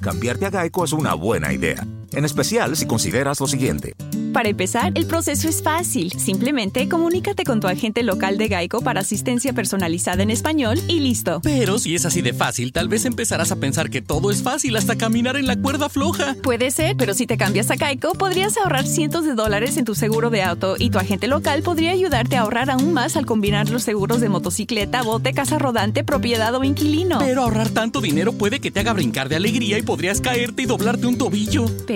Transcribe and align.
Cambiarte 0.00 0.46
a 0.46 0.50
Geico 0.50 0.84
es 0.84 0.92
una 0.92 1.14
buena 1.14 1.52
idea, 1.52 1.86
en 2.12 2.24
especial 2.24 2.76
si 2.76 2.86
consideras 2.86 3.40
lo 3.40 3.46
siguiente. 3.46 3.94
Para 4.36 4.50
empezar, 4.50 4.92
el 4.96 5.06
proceso 5.06 5.48
es 5.48 5.62
fácil. 5.62 6.12
Simplemente 6.12 6.90
comunícate 6.90 7.42
con 7.44 7.58
tu 7.58 7.68
agente 7.68 8.02
local 8.02 8.36
de 8.36 8.48
Geico 8.48 8.82
para 8.82 9.00
asistencia 9.00 9.54
personalizada 9.54 10.22
en 10.22 10.30
español 10.30 10.78
y 10.88 11.00
listo. 11.00 11.40
Pero 11.42 11.78
si 11.78 11.94
es 11.94 12.04
así 12.04 12.20
de 12.20 12.34
fácil, 12.34 12.70
tal 12.70 12.88
vez 12.88 13.06
empezarás 13.06 13.50
a 13.50 13.56
pensar 13.56 13.88
que 13.88 14.02
todo 14.02 14.30
es 14.30 14.42
fácil 14.42 14.76
hasta 14.76 14.96
caminar 14.96 15.38
en 15.38 15.46
la 15.46 15.56
cuerda 15.56 15.88
floja. 15.88 16.36
Puede 16.42 16.70
ser, 16.70 16.98
pero 16.98 17.14
si 17.14 17.26
te 17.26 17.38
cambias 17.38 17.70
a 17.70 17.78
Geico, 17.78 18.12
podrías 18.12 18.58
ahorrar 18.58 18.86
cientos 18.86 19.24
de 19.24 19.32
dólares 19.32 19.78
en 19.78 19.86
tu 19.86 19.94
seguro 19.94 20.28
de 20.28 20.42
auto 20.42 20.76
y 20.78 20.90
tu 20.90 20.98
agente 20.98 21.28
local 21.28 21.62
podría 21.62 21.92
ayudarte 21.92 22.36
a 22.36 22.42
ahorrar 22.42 22.68
aún 22.68 22.92
más 22.92 23.16
al 23.16 23.24
combinar 23.24 23.70
los 23.70 23.84
seguros 23.84 24.20
de 24.20 24.28
motocicleta, 24.28 25.02
bote, 25.02 25.32
casa 25.32 25.58
rodante, 25.58 26.04
propiedad 26.04 26.54
o 26.54 26.62
inquilino. 26.62 27.20
Pero 27.20 27.40
ahorrar 27.40 27.70
tanto 27.70 28.02
dinero 28.02 28.34
puede 28.34 28.60
que 28.60 28.70
te 28.70 28.80
haga 28.80 28.92
brincar 28.92 29.30
de 29.30 29.36
alegría 29.36 29.78
y 29.78 29.82
podrías 29.82 30.20
caerte 30.20 30.64
y 30.64 30.66
doblarte 30.66 31.06
un 31.06 31.16
tobillo. 31.16 31.64
Pero 31.86 31.95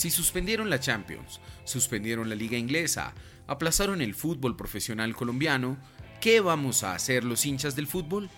Si 0.00 0.08
suspendieron 0.08 0.70
la 0.70 0.80
Champions, 0.80 1.42
suspendieron 1.64 2.30
la 2.30 2.34
Liga 2.34 2.56
Inglesa, 2.56 3.12
aplazaron 3.46 4.00
el 4.00 4.14
fútbol 4.14 4.56
profesional 4.56 5.14
colombiano, 5.14 5.76
¿qué 6.22 6.40
vamos 6.40 6.84
a 6.84 6.94
hacer 6.94 7.22
los 7.22 7.44
hinchas 7.44 7.76
del 7.76 7.86
fútbol? 7.86 8.30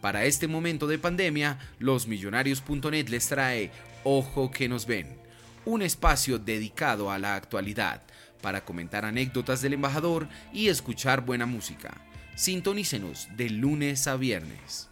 Para 0.00 0.24
este 0.24 0.48
momento 0.48 0.88
de 0.88 0.98
pandemia, 0.98 1.60
losmillonarios.net 1.78 3.10
les 3.10 3.28
trae 3.28 3.70
Ojo 4.02 4.50
que 4.50 4.68
nos 4.68 4.86
ven, 4.86 5.16
un 5.64 5.82
espacio 5.82 6.40
dedicado 6.40 7.12
a 7.12 7.20
la 7.20 7.36
actualidad 7.36 8.02
para 8.42 8.64
comentar 8.64 9.04
anécdotas 9.04 9.62
del 9.62 9.74
embajador 9.74 10.28
y 10.52 10.66
escuchar 10.66 11.24
buena 11.24 11.46
música. 11.46 11.94
Sintonícenos 12.34 13.28
de 13.36 13.50
lunes 13.50 14.08
a 14.08 14.16
viernes. 14.16 14.90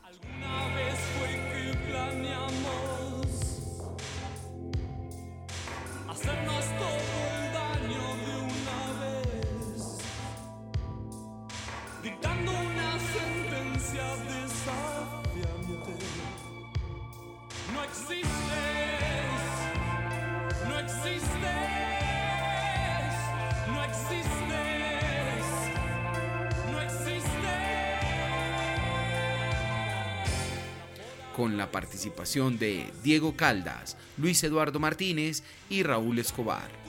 La 31.62 31.70
participación 31.70 32.58
de 32.58 32.90
Diego 33.04 33.36
Caldas, 33.36 33.96
Luis 34.18 34.42
Eduardo 34.42 34.80
Martínez 34.80 35.44
y 35.70 35.84
Raúl 35.84 36.18
Escobar. 36.18 36.81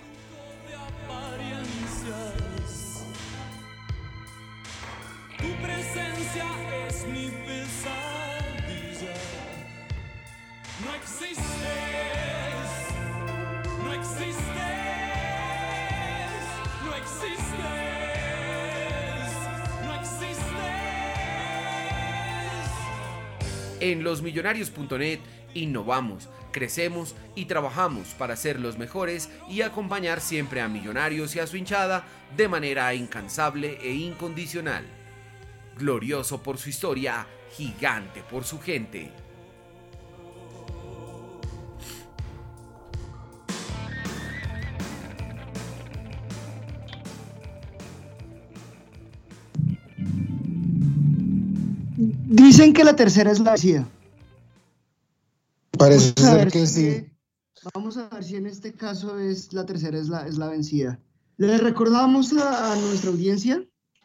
En 23.83 24.01
losmillonarios.net 24.01 25.19
innovamos, 25.55 26.29
crecemos 26.53 27.15
y 27.35 27.47
trabajamos 27.47 28.13
para 28.17 28.37
ser 28.37 28.61
los 28.61 28.77
mejores 28.77 29.29
y 29.49 29.61
acompañar 29.61 30.21
siempre 30.21 30.61
a 30.61 30.69
Millonarios 30.69 31.35
y 31.35 31.41
a 31.41 31.47
su 31.47 31.57
hinchada 31.57 32.05
de 32.37 32.47
manera 32.47 32.93
incansable 32.93 33.77
e 33.81 33.93
incondicional. 33.93 34.85
Glorioso 35.77 36.41
por 36.41 36.57
su 36.57 36.69
historia, 36.69 37.27
gigante 37.57 38.23
por 38.23 38.45
su 38.45 38.61
gente. 38.61 39.11
Dicen 52.63 52.75
que 52.75 52.85
la 52.85 52.95
tercera 52.95 53.29
es 53.29 53.41
la 53.41 53.51
vencida. 53.51 53.89
Parece 55.77 56.13
ser 56.15 56.49
que 56.49 56.65
sí. 56.65 57.05
Vamos 57.73 57.97
a 57.97 58.07
ver 58.07 58.23
si 58.23 58.37
en 58.37 58.45
este 58.45 58.71
caso 58.71 59.19
es 59.19 59.51
la 59.51 59.65
tercera 59.65 59.97
es 59.97 60.07
la, 60.07 60.25
es 60.25 60.37
la 60.37 60.47
vencida. 60.47 60.97
Le 61.35 61.57
recordamos 61.57 62.31
a, 62.31 62.73
nuestra 62.77 63.09
audiencia, 63.09 63.61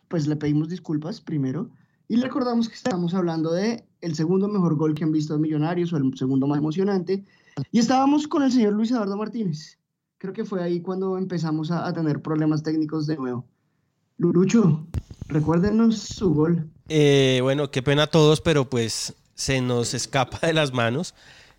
pues 0.09 0.27
le 0.27 0.35
pedimos 0.35 0.69
disculpas 0.69 1.21
primero, 1.21 1.71
y 2.09 2.17
le 2.17 2.25
recordamos 2.25 2.69
que 2.69 2.75
estamos 2.75 3.15
hablando 3.15 3.53
de 3.53 3.87
el 4.01 4.17
segundo 4.17 4.49
mejor 4.49 4.75
gol 4.75 4.97
que 4.97 5.05
han 5.05 5.13
visto 5.13 5.35
de 5.35 5.39
Millonarios, 5.39 5.93
o 5.93 5.97
el 5.97 6.19
segundo 6.19 6.49
más 6.49 6.59
emocionante, 6.59 7.25
y 7.71 7.79
estábamos 7.79 8.27
con 8.27 8.43
el 8.43 8.51
señor 8.51 8.73
Luis 8.73 8.91
Eduardo 8.91 9.17
Martínez. 9.17 9.79
Creo 10.19 10.33
que 10.33 10.45
fue 10.45 10.65
ahí 10.65 10.81
cuando 10.81 11.17
empezamos 11.17 11.71
a, 11.71 11.87
a 11.87 11.93
tener 11.93 12.23
problemas 12.23 12.65
técnicos 12.65 13.07
de 13.07 13.19
nuevo. 13.19 13.47
Lurucho, 14.19 14.84
recuérdenos 15.29 15.97
su 16.01 16.34
gol. 16.34 16.69
Eh, 16.89 17.39
bueno, 17.43 17.71
qué 17.71 17.83
pena 17.83 18.05
a 18.05 18.06
todos, 18.09 18.41
pero 18.41 18.69
pues 18.69 19.15
se 19.37 19.61
nos 19.61 19.95
escapa 19.95 20.45
de 20.45 20.53
las 20.53 20.73
manos 20.73 21.15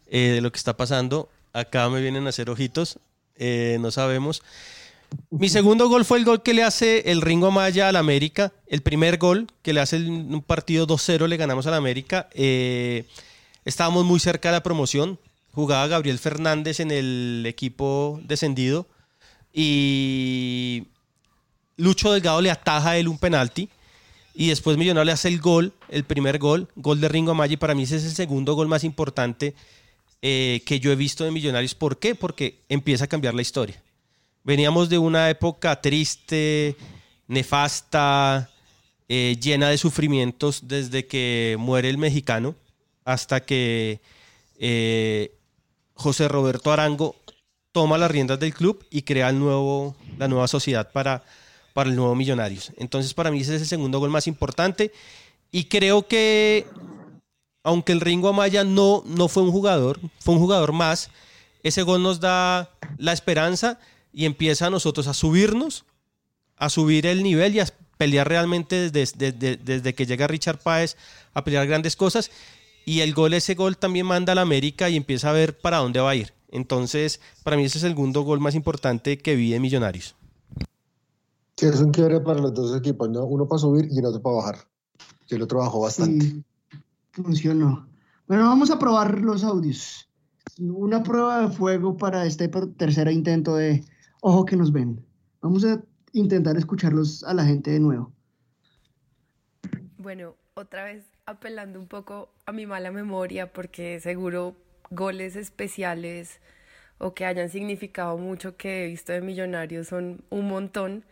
eh, 0.08 0.32
de 0.34 0.42
lo 0.42 0.52
que 0.52 0.58
está 0.58 0.76
pasando. 0.76 1.30
Acá 1.54 1.90
me 1.90 2.02
vienen 2.02 2.26
a 2.26 2.30
hacer 2.30 2.50
ojitos, 2.50 3.00
eh, 3.38 3.78
no 3.80 3.92
sabemos. 3.92 4.44
Mi 5.32 5.48
segundo 5.48 5.88
gol 5.88 6.04
fue 6.04 6.20
el 6.20 6.26
gol 6.26 6.44
que 6.44 6.54
le 6.54 6.64
hace 6.64 7.12
el 7.12 7.22
Ringo 7.22 7.50
Maya 7.50 7.88
al 7.88 7.96
América. 7.96 8.52
El 8.68 8.82
primer 8.82 9.18
gol 9.18 9.48
que 9.62 9.72
le 9.72 9.80
hace 9.80 9.96
en 9.96 10.34
un 10.34 10.42
partido 10.42 10.86
2-0 10.86 11.28
le 11.28 11.38
ganamos 11.38 11.66
al 11.66 11.74
América. 11.74 12.30
estábamos 13.66 14.06
muy 14.06 14.20
cerca 14.20 14.50
de 14.50 14.58
la 14.58 14.64
promoción. 14.64 15.18
Jugaba 15.54 15.88
Gabriel 15.88 16.20
Fernández 16.20 16.80
en 16.82 16.92
el 16.92 17.44
equipo 17.48 18.20
descendido. 18.24 18.86
Y 19.52 20.90
Lucho 21.80 22.12
Delgado 22.12 22.42
le 22.42 22.52
ataja 22.52 22.92
a 22.92 22.98
él 22.98 23.08
un 23.08 23.18
penalti 23.18 23.70
y 24.36 24.50
después 24.50 24.78
Millonarios 24.78 25.06
le 25.06 25.12
hace 25.14 25.28
el 25.30 25.40
gol, 25.40 25.74
el 25.88 26.04
primer 26.04 26.38
gol, 26.38 26.68
gol 26.76 27.00
de 27.02 27.08
Ringo 27.08 27.32
Amaya, 27.32 27.58
para 27.58 27.74
mí 27.74 27.84
ese 27.84 27.96
es 27.96 28.04
el 28.04 28.12
segundo 28.12 28.54
gol 28.54 28.68
más 28.68 28.84
importante 28.84 29.56
eh, 30.22 30.62
que 30.66 30.80
yo 30.80 30.92
he 30.92 30.96
visto 30.96 31.24
de 31.24 31.32
Millonarios. 31.32 31.76
¿Por 31.76 31.98
qué? 31.98 32.16
Porque 32.16 32.60
empieza 32.68 33.06
a 33.06 33.08
cambiar 33.08 33.34
la 33.34 33.42
historia. 33.42 33.82
Veníamos 34.44 34.90
de 34.90 34.98
una 34.98 35.30
época 35.30 35.82
triste, 35.82 36.76
nefasta, 37.28 38.50
eh, 39.08 39.38
llena 39.42 39.70
de 39.70 39.78
sufrimientos 39.78 40.68
desde 40.68 41.08
que 41.08 41.56
muere 41.58 41.90
el 41.90 41.98
mexicano 41.98 42.56
hasta 43.06 43.40
que 43.46 44.02
eh, 44.60 45.34
José 45.94 46.28
Roberto 46.28 46.74
Arango 46.74 47.16
toma 47.72 47.98
las 47.98 48.12
riendas 48.12 48.40
del 48.40 48.54
club 48.54 48.86
y 48.90 49.04
crea 49.04 49.30
el 49.30 49.40
nuevo, 49.40 49.96
la 50.18 50.28
nueva 50.28 50.48
sociedad 50.48 50.92
para 50.92 51.24
para 51.80 51.92
el 51.92 51.96
nuevo 51.96 52.14
Millonarios. 52.14 52.74
Entonces, 52.76 53.14
para 53.14 53.32
mí 53.32 53.40
ese 53.40 53.56
es 53.56 53.62
el 53.62 53.68
segundo 53.70 54.00
gol 54.00 54.10
más 54.10 54.28
importante. 54.28 54.92
Y 55.50 55.64
creo 55.70 56.10
que 56.10 56.68
aunque 57.64 57.94
el 57.94 58.02
Ringo 58.02 58.28
Amaya 58.28 58.66
no, 58.66 59.02
no 59.06 59.30
fue 59.30 59.44
un 59.44 59.52
jugador, 59.54 59.98
fue 60.20 60.34
un 60.34 60.42
jugador 60.42 60.74
más, 60.74 61.10
ese 61.64 61.84
gol 61.84 62.04
nos 62.04 62.20
da 62.20 62.70
la 62.98 63.14
esperanza 63.14 63.80
y 64.12 64.26
empieza 64.26 64.68
a 64.68 64.70
nosotros 64.70 65.08
a 65.08 65.14
subirnos, 65.14 65.86
a 66.58 66.70
subir 66.70 67.06
el 67.06 67.24
nivel 67.24 67.56
y 67.56 67.62
a 67.62 67.68
pelear 67.96 68.28
realmente 68.28 68.92
desde, 68.92 69.32
desde, 69.32 69.96
que 69.96 70.06
llega 70.06 70.28
Richard 70.28 70.60
Páez 70.60 70.98
a 71.34 71.46
pelear 71.46 71.66
grandes 71.66 71.96
cosas. 71.96 72.30
Y 72.86 73.00
el 73.00 73.14
gol, 73.14 73.34
ese 73.36 73.56
gol 73.56 73.78
también 73.78 74.06
manda 74.06 74.34
a 74.34 74.36
la 74.36 74.42
América 74.42 74.90
y 74.90 74.98
empieza 74.98 75.30
a 75.30 75.34
ver 75.34 75.58
para 75.58 75.78
dónde 75.78 76.02
va 76.02 76.10
a 76.10 76.16
ir. 76.16 76.34
Entonces, 76.52 77.22
para 77.44 77.56
mí 77.56 77.64
ese 77.64 77.78
es 77.78 77.86
el 77.86 77.92
segundo 77.92 78.24
gol 78.24 78.42
más 78.42 78.56
importante 78.56 79.18
que 79.18 79.38
vi 79.38 79.52
de 79.52 79.62
Millonarios. 79.62 80.19
Sí, 81.60 81.66
es 81.66 81.82
un 81.82 81.92
quiebre 81.92 82.22
para 82.22 82.40
los 82.40 82.54
dos 82.54 82.74
equipos, 82.74 83.10
¿no? 83.10 83.26
Uno 83.26 83.46
para 83.46 83.60
subir 83.60 83.90
y 83.92 84.00
el 84.00 84.06
otro 84.06 84.22
para 84.22 84.36
bajar. 84.38 84.56
Que 85.28 85.36
el 85.36 85.42
otro 85.42 85.60
bajó 85.60 85.82
bastante. 85.82 86.26
Sí, 86.26 86.44
funcionó. 87.12 87.86
Bueno, 88.30 88.46
vamos 88.46 88.72
a 88.72 88.80
probar 88.80 89.20
los 89.20 89.44
audios. 89.44 90.10
Una 90.58 91.04
prueba 91.04 91.42
de 91.42 91.50
fuego 91.50 91.98
para 91.98 92.26
este 92.26 92.48
tercer 92.78 93.12
intento 93.12 93.58
de 93.58 93.84
Ojo 94.22 94.46
que 94.46 94.56
nos 94.56 94.72
ven. 94.72 95.06
Vamos 95.42 95.66
a 95.66 95.84
intentar 96.14 96.56
escucharlos 96.56 97.26
a 97.26 97.34
la 97.34 97.44
gente 97.44 97.72
de 97.72 97.82
nuevo. 97.82 98.14
Bueno, 99.98 100.36
otra 100.54 100.86
vez 100.86 101.04
apelando 101.26 101.78
un 101.78 101.88
poco 101.88 102.30
a 102.46 102.54
mi 102.54 102.68
mala 102.68 102.90
memoria, 102.90 103.52
porque 103.52 104.00
seguro 104.00 104.56
goles 104.92 105.36
especiales 105.36 106.40
o 107.00 107.14
que 107.14 107.26
hayan 107.26 107.50
significado 107.50 108.18
mucho 108.18 108.56
que 108.56 108.86
he 108.86 108.88
visto 108.88 109.12
de 109.12 109.20
Millonarios 109.20 109.88
son 109.88 110.24
un 110.30 110.48
montón 110.48 111.04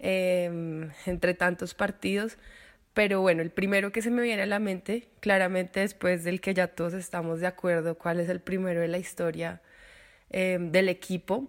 em, 0.00 0.90
entre 1.06 1.34
tantos 1.34 1.74
partidos. 1.74 2.38
Pero 2.94 3.20
bueno, 3.20 3.42
el 3.42 3.50
primero 3.50 3.92
que 3.92 4.02
se 4.02 4.10
me 4.10 4.22
viene 4.22 4.42
a 4.42 4.46
la 4.46 4.58
mente, 4.58 5.08
claramente 5.20 5.80
después 5.80 6.24
del 6.24 6.40
que 6.40 6.54
ya 6.54 6.68
todos 6.68 6.94
estamos 6.94 7.40
de 7.40 7.46
acuerdo, 7.46 7.96
cuál 7.96 8.20
es 8.20 8.28
el 8.28 8.40
primero 8.40 8.80
de 8.80 8.88
la 8.88 8.98
historia 8.98 9.60
em, 10.30 10.72
del 10.72 10.88
equipo. 10.88 11.48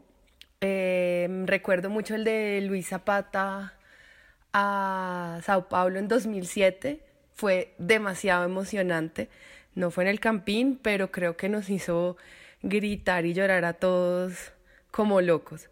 Em, 0.61 1.47
recuerdo 1.47 1.89
mucho 1.89 2.15
el 2.15 2.23
de 2.23 2.61
Luis 2.61 2.89
Zapata 2.89 3.73
a 4.53 5.39
Sao 5.43 5.67
Paulo 5.69 5.99
en 5.99 6.07
2007. 6.07 7.01
Fue 7.33 7.73
demasiado 7.79 8.45
emocionante. 8.45 9.29
No 9.75 9.91
fue 9.91 10.03
en 10.03 10.09
el 10.09 10.19
campín, 10.19 10.79
pero 10.81 11.11
creo 11.11 11.37
que 11.37 11.49
nos 11.49 11.69
hizo 11.69 12.17
gritar 12.61 13.25
y 13.25 13.33
llorar 13.33 13.65
a 13.65 13.73
todos 13.73 14.53
como 14.91 15.21
locos. 15.21 15.69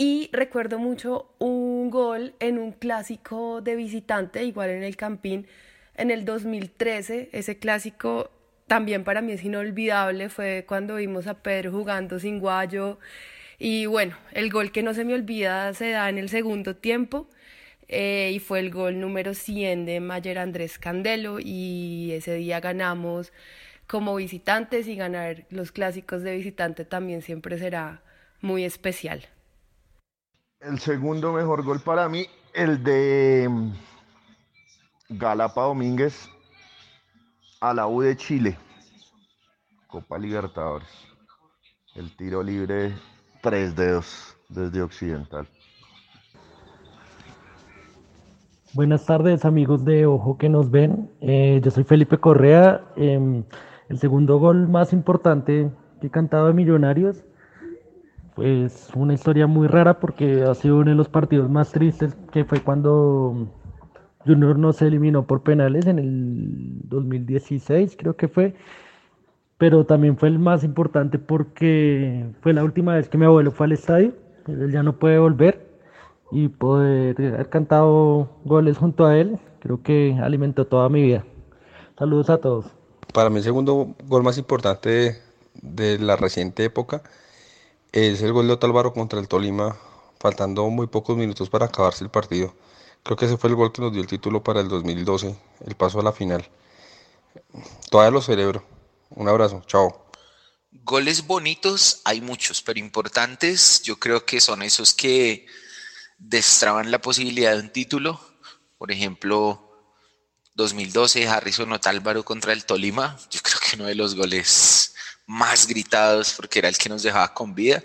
Y 0.00 0.30
recuerdo 0.32 0.78
mucho 0.78 1.34
un 1.38 1.90
gol 1.90 2.34
en 2.38 2.58
un 2.58 2.70
clásico 2.70 3.60
de 3.62 3.74
visitante, 3.74 4.44
igual 4.44 4.70
en 4.70 4.84
el 4.84 4.96
Campín, 4.96 5.48
en 5.96 6.12
el 6.12 6.24
2013. 6.24 7.30
Ese 7.32 7.58
clásico 7.58 8.30
también 8.68 9.02
para 9.02 9.22
mí 9.22 9.32
es 9.32 9.42
inolvidable. 9.42 10.28
Fue 10.28 10.64
cuando 10.68 10.96
vimos 10.96 11.26
a 11.26 11.42
Pedro 11.42 11.72
jugando 11.72 12.20
sin 12.20 12.38
guayo. 12.38 13.00
Y 13.58 13.86
bueno, 13.86 14.16
el 14.32 14.50
gol 14.50 14.70
que 14.70 14.84
no 14.84 14.94
se 14.94 15.04
me 15.04 15.14
olvida 15.14 15.74
se 15.74 15.90
da 15.90 16.08
en 16.08 16.18
el 16.18 16.28
segundo 16.28 16.76
tiempo. 16.76 17.28
Eh, 17.88 18.30
y 18.34 18.38
fue 18.38 18.60
el 18.60 18.70
gol 18.70 19.00
número 19.00 19.34
100 19.34 19.84
de 19.84 19.98
Mayer 19.98 20.38
Andrés 20.38 20.78
Candelo. 20.78 21.40
Y 21.40 22.12
ese 22.12 22.34
día 22.34 22.60
ganamos 22.60 23.32
como 23.88 24.14
visitantes 24.14 24.86
y 24.86 24.94
ganar 24.94 25.44
los 25.50 25.72
clásicos 25.72 26.22
de 26.22 26.36
visitante 26.36 26.84
también 26.84 27.22
siempre 27.22 27.58
será 27.58 28.02
muy 28.40 28.64
especial. 28.64 29.26
El 30.60 30.80
segundo 30.80 31.32
mejor 31.32 31.62
gol 31.62 31.78
para 31.78 32.08
mí, 32.08 32.26
el 32.52 32.82
de 32.82 33.46
mm, 33.48 33.72
Galapa 35.10 35.62
Domínguez 35.62 36.28
a 37.60 37.72
la 37.72 37.86
U 37.86 38.00
de 38.00 38.16
Chile, 38.16 38.58
Copa 39.86 40.18
Libertadores. 40.18 40.88
El 41.94 42.16
tiro 42.16 42.42
libre, 42.42 42.92
tres 43.40 43.76
dedos 43.76 44.36
desde 44.48 44.82
Occidental. 44.82 45.46
Buenas 48.74 49.06
tardes 49.06 49.44
amigos 49.44 49.84
de 49.84 50.06
Ojo 50.06 50.38
que 50.38 50.48
nos 50.48 50.72
ven. 50.72 51.08
Eh, 51.20 51.60
yo 51.62 51.70
soy 51.70 51.84
Felipe 51.84 52.18
Correa. 52.18 52.82
Em, 52.96 53.44
el 53.88 53.98
segundo 53.98 54.40
gol 54.40 54.68
más 54.68 54.92
importante 54.92 55.70
que 56.00 56.08
he 56.08 56.10
cantado 56.10 56.48
de 56.48 56.52
Millonarios, 56.52 57.24
pues 58.38 58.90
una 58.94 59.14
historia 59.14 59.48
muy 59.48 59.66
rara 59.66 59.98
porque 59.98 60.44
ha 60.44 60.54
sido 60.54 60.76
uno 60.76 60.90
de 60.90 60.96
los 60.96 61.08
partidos 61.08 61.50
más 61.50 61.72
tristes 61.72 62.16
que 62.30 62.44
fue 62.44 62.60
cuando 62.60 63.48
Junior 64.24 64.56
no 64.56 64.72
se 64.72 64.86
eliminó 64.86 65.26
por 65.26 65.42
penales 65.42 65.88
en 65.88 65.98
el 65.98 66.78
2016, 66.84 67.96
creo 67.98 68.14
que 68.14 68.28
fue. 68.28 68.54
Pero 69.58 69.86
también 69.86 70.16
fue 70.16 70.28
el 70.28 70.38
más 70.38 70.62
importante 70.62 71.18
porque 71.18 72.30
fue 72.40 72.52
la 72.52 72.62
última 72.62 72.94
vez 72.94 73.08
que 73.08 73.18
mi 73.18 73.24
abuelo 73.24 73.50
fue 73.50 73.66
al 73.66 73.72
estadio. 73.72 74.12
Él 74.46 74.70
ya 74.70 74.84
no 74.84 75.00
puede 75.00 75.18
volver 75.18 75.68
y 76.30 76.46
poder 76.46 77.16
haber 77.34 77.48
cantado 77.48 78.30
goles 78.44 78.78
junto 78.78 79.04
a 79.04 79.18
él, 79.18 79.40
creo 79.58 79.82
que 79.82 80.16
alimentó 80.22 80.64
toda 80.64 80.88
mi 80.88 81.02
vida. 81.02 81.24
Saludos 81.98 82.30
a 82.30 82.38
todos 82.38 82.78
para 83.12 83.30
mí 83.30 83.38
el 83.38 83.42
segundo 83.42 83.94
gol 84.04 84.22
más 84.22 84.38
importante 84.38 85.20
de, 85.62 85.98
la 85.98 86.16
reciente 86.16 86.64
época 86.64 87.02
es 87.92 88.22
el 88.22 88.32
gol 88.32 88.46
de 88.46 88.54
Otálvaro 88.54 88.92
contra 88.92 89.18
el 89.20 89.28
Tolima, 89.28 89.76
faltando 90.18 90.68
muy 90.68 90.86
pocos 90.86 91.16
minutos 91.16 91.48
para 91.48 91.66
acabarse 91.66 92.04
el 92.04 92.10
partido. 92.10 92.54
Creo 93.02 93.16
que 93.16 93.26
ese 93.26 93.36
fue 93.36 93.50
el 93.50 93.56
gol 93.56 93.72
que 93.72 93.82
nos 93.82 93.92
dio 93.92 94.02
el 94.02 94.06
título 94.06 94.42
para 94.42 94.60
el 94.60 94.68
2012, 94.68 95.34
el 95.66 95.74
paso 95.76 96.00
a 96.00 96.02
la 96.02 96.12
final. 96.12 96.48
Todavía 97.90 98.10
lo 98.10 98.20
celebro. 98.20 98.64
Un 99.10 99.28
abrazo, 99.28 99.62
chao. 99.66 100.10
Goles 100.70 101.26
bonitos 101.26 102.02
hay 102.04 102.20
muchos, 102.20 102.60
pero 102.62 102.78
importantes 102.78 103.82
yo 103.82 103.98
creo 103.98 104.26
que 104.26 104.40
son 104.40 104.62
esos 104.62 104.92
que 104.92 105.46
destraban 106.18 106.90
la 106.90 107.00
posibilidad 107.00 107.54
de 107.54 107.60
un 107.60 107.72
título. 107.72 108.20
Por 108.76 108.92
ejemplo, 108.92 109.64
2012, 110.54 111.28
Harrison 111.28 111.72
Otálvaro 111.72 112.24
contra 112.24 112.52
el 112.52 112.64
Tolima. 112.64 113.16
Yo 113.30 113.40
creo 113.42 113.58
que 113.58 113.76
uno 113.76 113.86
de 113.86 113.94
los 113.94 114.14
goles 114.14 114.87
más 115.28 115.66
gritados 115.66 116.32
porque 116.32 116.58
era 116.58 116.68
el 116.68 116.78
que 116.78 116.88
nos 116.88 117.02
dejaba 117.02 117.32
con 117.32 117.54
vida. 117.54 117.84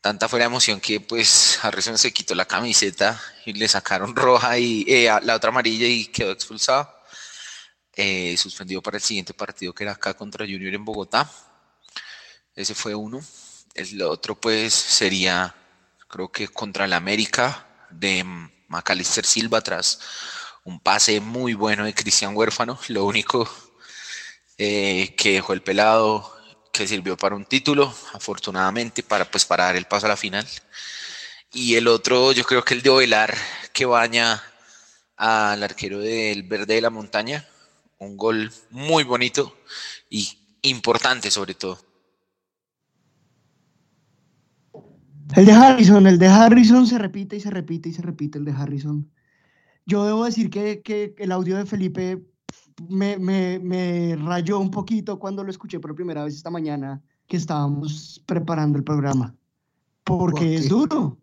Tanta 0.00 0.28
fue 0.28 0.38
la 0.38 0.46
emoción 0.46 0.80
que 0.80 1.00
pues 1.00 1.58
Harrison 1.62 1.98
se 1.98 2.12
quitó 2.12 2.34
la 2.34 2.46
camiseta 2.46 3.20
y 3.44 3.52
le 3.52 3.68
sacaron 3.68 4.16
roja 4.16 4.58
y 4.58 4.84
eh, 4.88 5.10
la 5.22 5.36
otra 5.36 5.50
amarilla 5.50 5.86
y 5.86 6.06
quedó 6.06 6.32
expulsado. 6.32 6.88
Eh, 7.94 8.36
suspendido 8.38 8.80
para 8.80 8.96
el 8.96 9.02
siguiente 9.02 9.34
partido 9.34 9.74
que 9.74 9.84
era 9.84 9.92
acá 9.92 10.14
contra 10.14 10.46
Junior 10.46 10.72
en 10.72 10.84
Bogotá. 10.84 11.30
Ese 12.54 12.74
fue 12.74 12.94
uno. 12.94 13.20
El 13.74 14.00
otro 14.02 14.40
pues 14.40 14.72
sería 14.72 15.54
creo 16.08 16.30
que 16.30 16.48
contra 16.48 16.84
el 16.84 16.92
América 16.92 17.66
de 17.90 18.24
Macalister 18.68 19.26
Silva 19.26 19.60
tras 19.60 19.98
un 20.64 20.78
pase 20.78 21.20
muy 21.20 21.54
bueno 21.54 21.84
de 21.84 21.94
Cristian 21.94 22.36
Huérfano, 22.36 22.78
lo 22.88 23.04
único 23.04 23.48
eh, 24.64 25.14
que 25.16 25.32
dejó 25.32 25.54
el 25.54 25.62
pelado 25.62 26.30
que 26.72 26.86
sirvió 26.86 27.16
para 27.16 27.34
un 27.34 27.44
título, 27.44 27.92
afortunadamente, 28.12 29.02
para, 29.02 29.28
pues, 29.28 29.44
para 29.44 29.64
dar 29.64 29.76
el 29.76 29.86
paso 29.86 30.06
a 30.06 30.10
la 30.10 30.16
final. 30.16 30.46
Y 31.52 31.74
el 31.74 31.88
otro, 31.88 32.30
yo 32.30 32.44
creo 32.44 32.64
que 32.64 32.74
el 32.74 32.82
de 32.82 32.90
Ovelar, 32.90 33.34
que 33.72 33.86
baña 33.86 34.40
al 35.16 35.64
arquero 35.64 35.98
del 35.98 36.44
Verde 36.44 36.74
de 36.74 36.80
la 36.80 36.90
Montaña, 36.90 37.44
un 37.98 38.16
gol 38.16 38.52
muy 38.70 39.02
bonito 39.02 39.56
y 40.08 40.28
importante 40.62 41.30
sobre 41.32 41.54
todo. 41.54 41.78
El 45.34 45.44
de 45.44 45.52
Harrison, 45.52 46.06
el 46.06 46.18
de 46.20 46.28
Harrison 46.28 46.86
se 46.86 46.98
repite 46.98 47.34
y 47.36 47.40
se 47.40 47.50
repite 47.50 47.88
y 47.88 47.92
se 47.92 48.02
repite 48.02 48.38
el 48.38 48.44
de 48.44 48.52
Harrison. 48.52 49.10
Yo 49.84 50.04
debo 50.06 50.24
decir 50.24 50.50
que, 50.50 51.14
el 51.18 51.32
audio 51.32 51.56
de 51.56 51.66
Felipe 51.66 52.22
me, 52.88 54.16
rayó 54.16 54.58
un 54.58 54.70
poquito 54.70 55.18
cuando 55.18 55.44
lo 55.44 55.50
escuché 55.50 55.80
por 55.80 55.94
primera 55.94 56.24
vez 56.24 56.34
esta 56.34 56.50
mañana 56.50 57.02
que 57.26 57.36
estábamos 57.36 58.22
preparando 58.26 58.78
el 58.78 58.84
programa. 58.84 59.34
Porque 60.04 60.54
es 60.54 60.68
duro. 60.68 61.18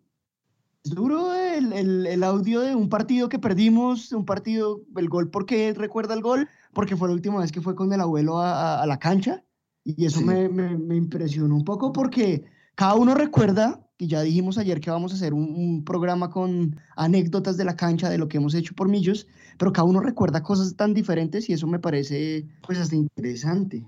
Es 0.83 0.91
duro 0.91 1.33
el, 1.33 2.23
audio 2.23 2.61
de 2.61 2.73
un 2.73 2.89
partido 2.89 3.27
que 3.27 3.37
perdimos, 3.37 4.11
un 4.13 4.25
partido, 4.25 4.81
el 4.95 5.09
gol, 5.09 5.29
¿por 5.29 5.45
qué 5.45 5.73
recuerda 5.73 6.13
el 6.13 6.21
gol? 6.21 6.47
Porque 6.73 6.95
fue 6.95 7.09
la 7.09 7.15
última 7.15 7.39
vez 7.39 7.51
que 7.51 7.61
fue 7.61 7.75
con 7.75 7.91
el 7.91 8.01
abuelo 8.01 8.39
a, 8.39 8.85
la 8.87 8.97
cancha. 8.97 9.43
Y 9.83 10.05
eso 10.05 10.21
me, 10.21 10.47
me 10.49 10.95
impresionó 10.95 11.55
un 11.55 11.65
poco 11.65 11.91
porque 11.91 12.45
cada 12.79 12.95
uno 12.95 13.13
recuerda 13.13 13.85
y 13.97 14.07
ya 14.07 14.21
dijimos 14.21 14.57
ayer 14.57 14.79
que 14.79 14.89
vamos 14.89 15.11
a 15.11 15.15
hacer 15.15 15.33
un, 15.33 15.83
programa 15.83 16.29
con 16.29 16.79
anécdotas 16.95 17.57
de 17.57 17.65
la 17.65 17.75
cancha, 17.75 18.09
de 18.09 18.17
lo 18.17 18.29
que 18.29 18.37
hemos 18.37 18.55
hecho 18.55 18.73
por 18.73 18.87
Millos, 18.87 19.27
pero 19.57 19.73
cada 19.73 19.83
uno 19.83 19.99
recuerda 19.99 20.41
cosas 20.41 20.77
tan 20.77 20.93
diferentes 20.93 21.49
y 21.49 21.53
eso 21.53 21.67
me 21.67 21.79
parece 21.79 22.47
pues 22.65 22.79
hasta 22.79 22.95
interesante. 22.95 23.85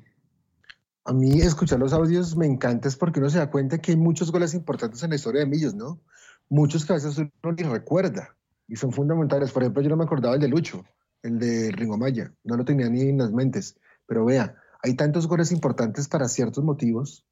A 1.05 1.13
mí 1.13 1.39
escuchar 1.39 1.79
los 1.79 1.93
audios 1.93 2.35
me 2.35 2.45
encanta 2.45 2.89
es 2.89 2.97
porque 2.97 3.21
uno 3.21 3.29
se 3.29 3.37
da 3.37 3.49
cuenta 3.49 3.77
que 3.77 3.91
hay 3.91 3.97
muchos 3.97 4.29
goles 4.29 4.53
importantes 4.53 5.01
en 5.03 5.11
la 5.11 5.15
historia 5.15 5.39
de 5.39 5.47
Millos, 5.47 5.73
¿no? 5.73 6.01
Muchos 6.49 6.85
que 6.85 6.91
a 6.91 6.97
veces 6.97 7.17
uno 7.17 7.53
ni 7.53 7.63
recuerda 7.63 8.35
y 8.67 8.75
son 8.75 8.91
fundamentales. 8.91 9.53
Por 9.53 9.63
ejemplo, 9.63 9.81
yo 9.83 9.87
no 9.87 9.95
me 9.95 10.03
acordaba 10.03 10.35
el 10.35 10.41
de 10.41 10.49
Lucho, 10.49 10.83
el 11.23 11.39
de 11.39 11.71
Ringo 11.71 11.97
Maya, 11.97 12.33
no 12.43 12.57
lo 12.57 12.65
tenía 12.65 12.89
ni 12.89 13.03
en 13.03 13.19
las 13.19 13.31
mentes. 13.31 13.77
Pero 14.05 14.25
vea, 14.25 14.57
hay 14.83 14.97
tantos 14.97 15.27
goles 15.27 15.53
importantes 15.53 16.09
para 16.09 16.27
ciertos 16.27 16.65
motivos 16.65 17.25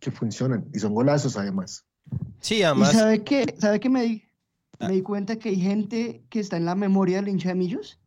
que 0.00 0.10
funcionan 0.10 0.66
y 0.74 0.78
son 0.78 0.94
golazos 0.94 1.36
además. 1.36 1.84
Sí, 2.40 2.62
además. 2.62 2.94
¿Y 2.94 2.96
sabe 2.96 3.22
qué? 3.22 3.54
¿Sabe 3.58 3.78
qué 3.78 3.88
me 3.88 4.02
di? 4.02 4.22
Me 4.80 4.92
di 4.92 5.02
cuenta 5.02 5.36
que 5.36 5.50
hay 5.50 5.60
gente 5.60 6.22
que 6.30 6.40
está 6.40 6.56
en 6.56 6.64
la 6.64 6.74
memoria 6.74 7.16
del 7.16 7.28
hincha 7.28 7.50
de 7.50 7.54
Millos, 7.54 7.98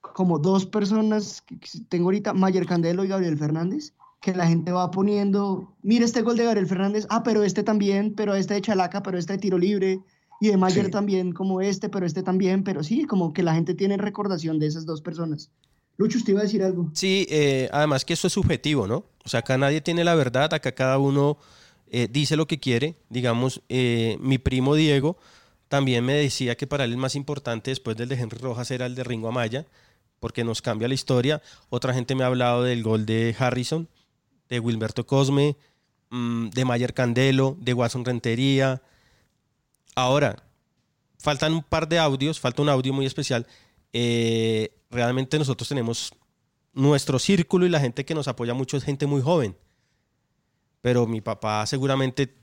como 0.00 0.38
dos 0.38 0.64
personas 0.64 1.42
que 1.42 1.58
tengo 1.88 2.04
ahorita, 2.06 2.32
Mayer 2.32 2.66
Candelo 2.66 3.04
y 3.04 3.08
Gabriel 3.08 3.36
Fernández, 3.36 3.94
que 4.20 4.32
la 4.32 4.46
gente 4.46 4.70
va 4.70 4.90
poniendo, 4.92 5.74
mira 5.82 6.04
este 6.04 6.22
gol 6.22 6.36
de 6.36 6.44
Gabriel 6.44 6.68
Fernández, 6.68 7.06
ah, 7.10 7.22
pero 7.24 7.42
este 7.42 7.64
también, 7.64 8.14
pero 8.14 8.34
este 8.34 8.54
de 8.54 8.62
Chalaca, 8.62 9.02
pero 9.02 9.18
este 9.18 9.32
de 9.34 9.38
tiro 9.40 9.58
libre, 9.58 10.00
y 10.40 10.48
de 10.48 10.56
Mayer 10.56 10.86
Sí. 10.86 10.90
también, 10.90 11.32
como 11.32 11.60
este, 11.60 11.88
pero 11.88 12.06
este 12.06 12.22
también, 12.22 12.62
pero 12.62 12.84
sí, 12.84 13.04
como 13.04 13.32
que 13.32 13.42
la 13.42 13.54
gente 13.54 13.74
tiene 13.74 13.96
recordación 13.96 14.58
de 14.58 14.66
esas 14.66 14.86
dos 14.86 15.02
personas. 15.02 15.50
Lucho, 15.96 16.18
usted 16.18 16.32
iba 16.32 16.40
a 16.40 16.44
decir 16.44 16.62
algo. 16.62 16.90
Sí, 16.92 17.26
eh, 17.28 17.68
además 17.72 18.04
que 18.04 18.12
esto 18.14 18.26
es 18.28 18.32
subjetivo, 18.32 18.86
¿no? 18.86 19.04
O 19.24 19.28
sea, 19.28 19.40
acá 19.40 19.56
nadie 19.58 19.80
tiene 19.80 20.04
la 20.04 20.14
verdad, 20.14 20.52
acá 20.52 20.72
cada 20.72 20.98
uno 20.98 21.38
eh, 21.90 22.08
dice 22.10 22.36
lo 22.36 22.46
que 22.46 22.60
quiere. 22.60 22.96
Digamos, 23.08 23.62
eh, 23.68 24.16
mi 24.20 24.38
primo 24.38 24.74
Diego 24.74 25.16
también 25.68 26.04
me 26.04 26.14
decía 26.14 26.56
que 26.56 26.66
para 26.66 26.84
él 26.84 26.92
el 26.92 26.98
más 26.98 27.14
importante 27.14 27.70
después 27.70 27.96
del 27.96 28.08
de 28.08 28.16
Henry 28.16 28.38
Rojas 28.38 28.70
era 28.70 28.86
el 28.86 28.94
de 28.94 29.04
Ringo 29.04 29.28
Amaya, 29.28 29.66
porque 30.20 30.44
nos 30.44 30.62
cambia 30.62 30.88
la 30.88 30.94
historia. 30.94 31.42
Otra 31.68 31.94
gente 31.94 32.14
me 32.14 32.24
ha 32.24 32.28
hablado 32.28 32.62
del 32.62 32.82
gol 32.82 33.06
de 33.06 33.34
Harrison, 33.38 33.88
de 34.48 34.60
Wilberto 34.60 35.06
Cosme, 35.06 35.56
mm, 36.10 36.50
de 36.50 36.64
Mayer 36.64 36.94
Candelo, 36.94 37.56
de 37.60 37.74
Watson 37.74 38.04
Rentería. 38.04 38.82
Ahora, 39.94 40.42
faltan 41.18 41.54
un 41.54 41.62
par 41.62 41.88
de 41.88 41.98
audios, 41.98 42.40
falta 42.40 42.62
un 42.62 42.68
audio 42.68 42.92
muy 42.92 43.06
especial. 43.06 43.46
Eh, 43.92 44.70
realmente 44.90 45.38
nosotros 45.38 45.68
tenemos 45.68 46.12
nuestro 46.74 47.18
círculo 47.18 47.66
y 47.66 47.70
la 47.70 47.80
gente 47.80 48.04
que 48.04 48.14
nos 48.14 48.28
apoya 48.28 48.54
mucho 48.54 48.76
es 48.76 48.84
gente 48.84 49.06
muy 49.06 49.22
joven. 49.22 49.56
Pero 50.80 51.06
mi 51.06 51.20
papá 51.20 51.64
seguramente 51.66 52.34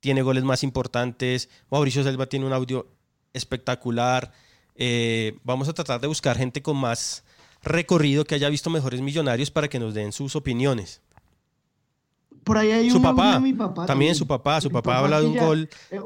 tiene 0.00 0.22
goles 0.22 0.44
más 0.44 0.62
importantes. 0.62 1.48
Mauricio 1.70 2.02
Selva 2.02 2.26
tiene 2.26 2.46
un 2.46 2.52
audio 2.52 2.86
espectacular. 3.32 4.32
Eh, 4.74 5.38
vamos 5.44 5.68
a 5.68 5.72
tratar 5.72 6.00
de 6.00 6.06
buscar 6.06 6.36
gente 6.36 6.62
con 6.62 6.76
más 6.76 7.24
recorrido 7.62 8.24
que 8.24 8.34
haya 8.34 8.48
visto 8.48 8.70
mejores 8.70 9.00
millonarios 9.00 9.50
para 9.50 9.68
que 9.68 9.78
nos 9.78 9.94
den 9.94 10.12
sus 10.12 10.36
opiniones. 10.36 11.00
Por 12.44 12.58
ahí 12.58 12.70
hay 12.70 12.90
Su 12.90 12.98
un 12.98 13.06
audio 13.06 13.16
papá, 13.16 13.34
de 13.34 13.40
mi 13.40 13.52
papá 13.54 13.86
también 13.86 14.14
su 14.14 14.26
papá, 14.26 14.60
su 14.60 14.68
Mi 14.68 14.74
papá 14.74 14.98
habla 14.98 15.20
de 15.20 15.26
un 15.26 15.34
ya- 15.34 15.44
gol. 15.46 15.68
eh, 15.90 16.00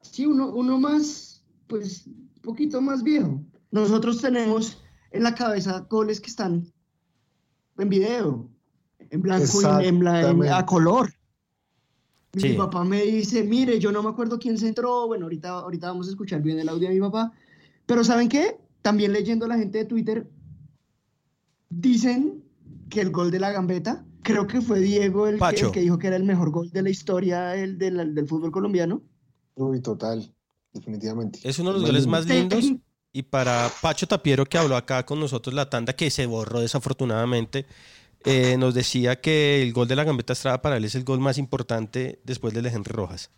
sí, 0.00 0.26
uno, 0.26 0.48
uno 0.52 0.78
más, 0.78 1.42
pues, 1.66 2.06
un 2.06 2.30
poquito 2.42 2.80
más 2.80 3.02
viejo. 3.02 3.40
Nosotros 3.70 4.20
tenemos 4.20 4.81
en 5.12 5.22
la 5.22 5.34
cabeza 5.34 5.86
goles 5.90 6.20
que 6.20 6.30
están 6.30 6.66
en 7.78 7.88
video, 7.88 8.48
en 9.10 9.22
blanco 9.22 9.44
y 9.60 9.86
en, 9.86 9.96
en 9.96 10.04
la- 10.04 10.30
en- 10.30 10.42
a 10.48 10.66
color. 10.66 11.12
Sí. 12.36 12.50
Mi 12.50 12.56
papá 12.56 12.82
me 12.84 13.02
dice, 13.02 13.44
mire, 13.44 13.78
yo 13.78 13.92
no 13.92 14.02
me 14.02 14.08
acuerdo 14.08 14.38
quién 14.38 14.56
se 14.56 14.66
entró, 14.68 15.06
bueno, 15.06 15.26
ahorita, 15.26 15.50
ahorita 15.50 15.88
vamos 15.88 16.06
a 16.06 16.10
escuchar 16.10 16.40
bien 16.40 16.58
el 16.58 16.68
audio 16.68 16.88
de 16.88 16.94
mi 16.94 17.00
papá, 17.00 17.32
pero 17.84 18.02
¿saben 18.04 18.28
qué? 18.28 18.56
También 18.80 19.12
leyendo 19.12 19.44
a 19.44 19.48
la 19.48 19.58
gente 19.58 19.78
de 19.78 19.84
Twitter, 19.84 20.26
dicen 21.68 22.42
que 22.88 23.00
el 23.00 23.10
gol 23.10 23.30
de 23.30 23.38
la 23.40 23.50
gambeta, 23.52 24.04
creo 24.22 24.46
que 24.46 24.60
fue 24.60 24.80
Diego 24.80 25.26
el, 25.26 25.38
que, 25.38 25.44
el 25.66 25.72
que 25.72 25.80
dijo 25.80 25.98
que 25.98 26.06
era 26.06 26.16
el 26.16 26.24
mejor 26.24 26.50
gol 26.50 26.70
de 26.70 26.82
la 26.82 26.90
historia 26.90 27.40
del, 27.48 27.78
del- 27.78 28.14
del 28.14 28.26
fútbol 28.26 28.50
colombiano. 28.50 29.02
Uy, 29.54 29.80
total, 29.80 30.34
definitivamente. 30.72 31.40
Es 31.44 31.58
uno 31.58 31.70
de 31.72 31.80
los 31.80 31.86
goles 31.86 32.06
más 32.06 32.26
lindos. 32.26 32.64
Y 33.12 33.22
para 33.24 33.70
Pacho 33.82 34.06
Tapiero, 34.06 34.46
que 34.46 34.56
habló 34.56 34.76
acá 34.76 35.04
con 35.04 35.20
nosotros 35.20 35.54
la 35.54 35.68
tanda, 35.68 35.92
que 35.92 36.10
se 36.10 36.24
borró 36.26 36.60
desafortunadamente, 36.60 37.66
eh, 38.24 38.56
nos 38.56 38.72
decía 38.74 39.20
que 39.20 39.62
el 39.62 39.72
gol 39.72 39.86
de 39.86 39.96
la 39.96 40.04
Gambeta 40.04 40.32
Estrada 40.32 40.62
para 40.62 40.78
él 40.78 40.84
es 40.84 40.94
el 40.94 41.04
gol 41.04 41.20
más 41.20 41.36
importante 41.38 42.20
después 42.24 42.54
del 42.54 42.62
de 42.62 42.70
Henry 42.70 42.92
Rojas. 42.92 43.30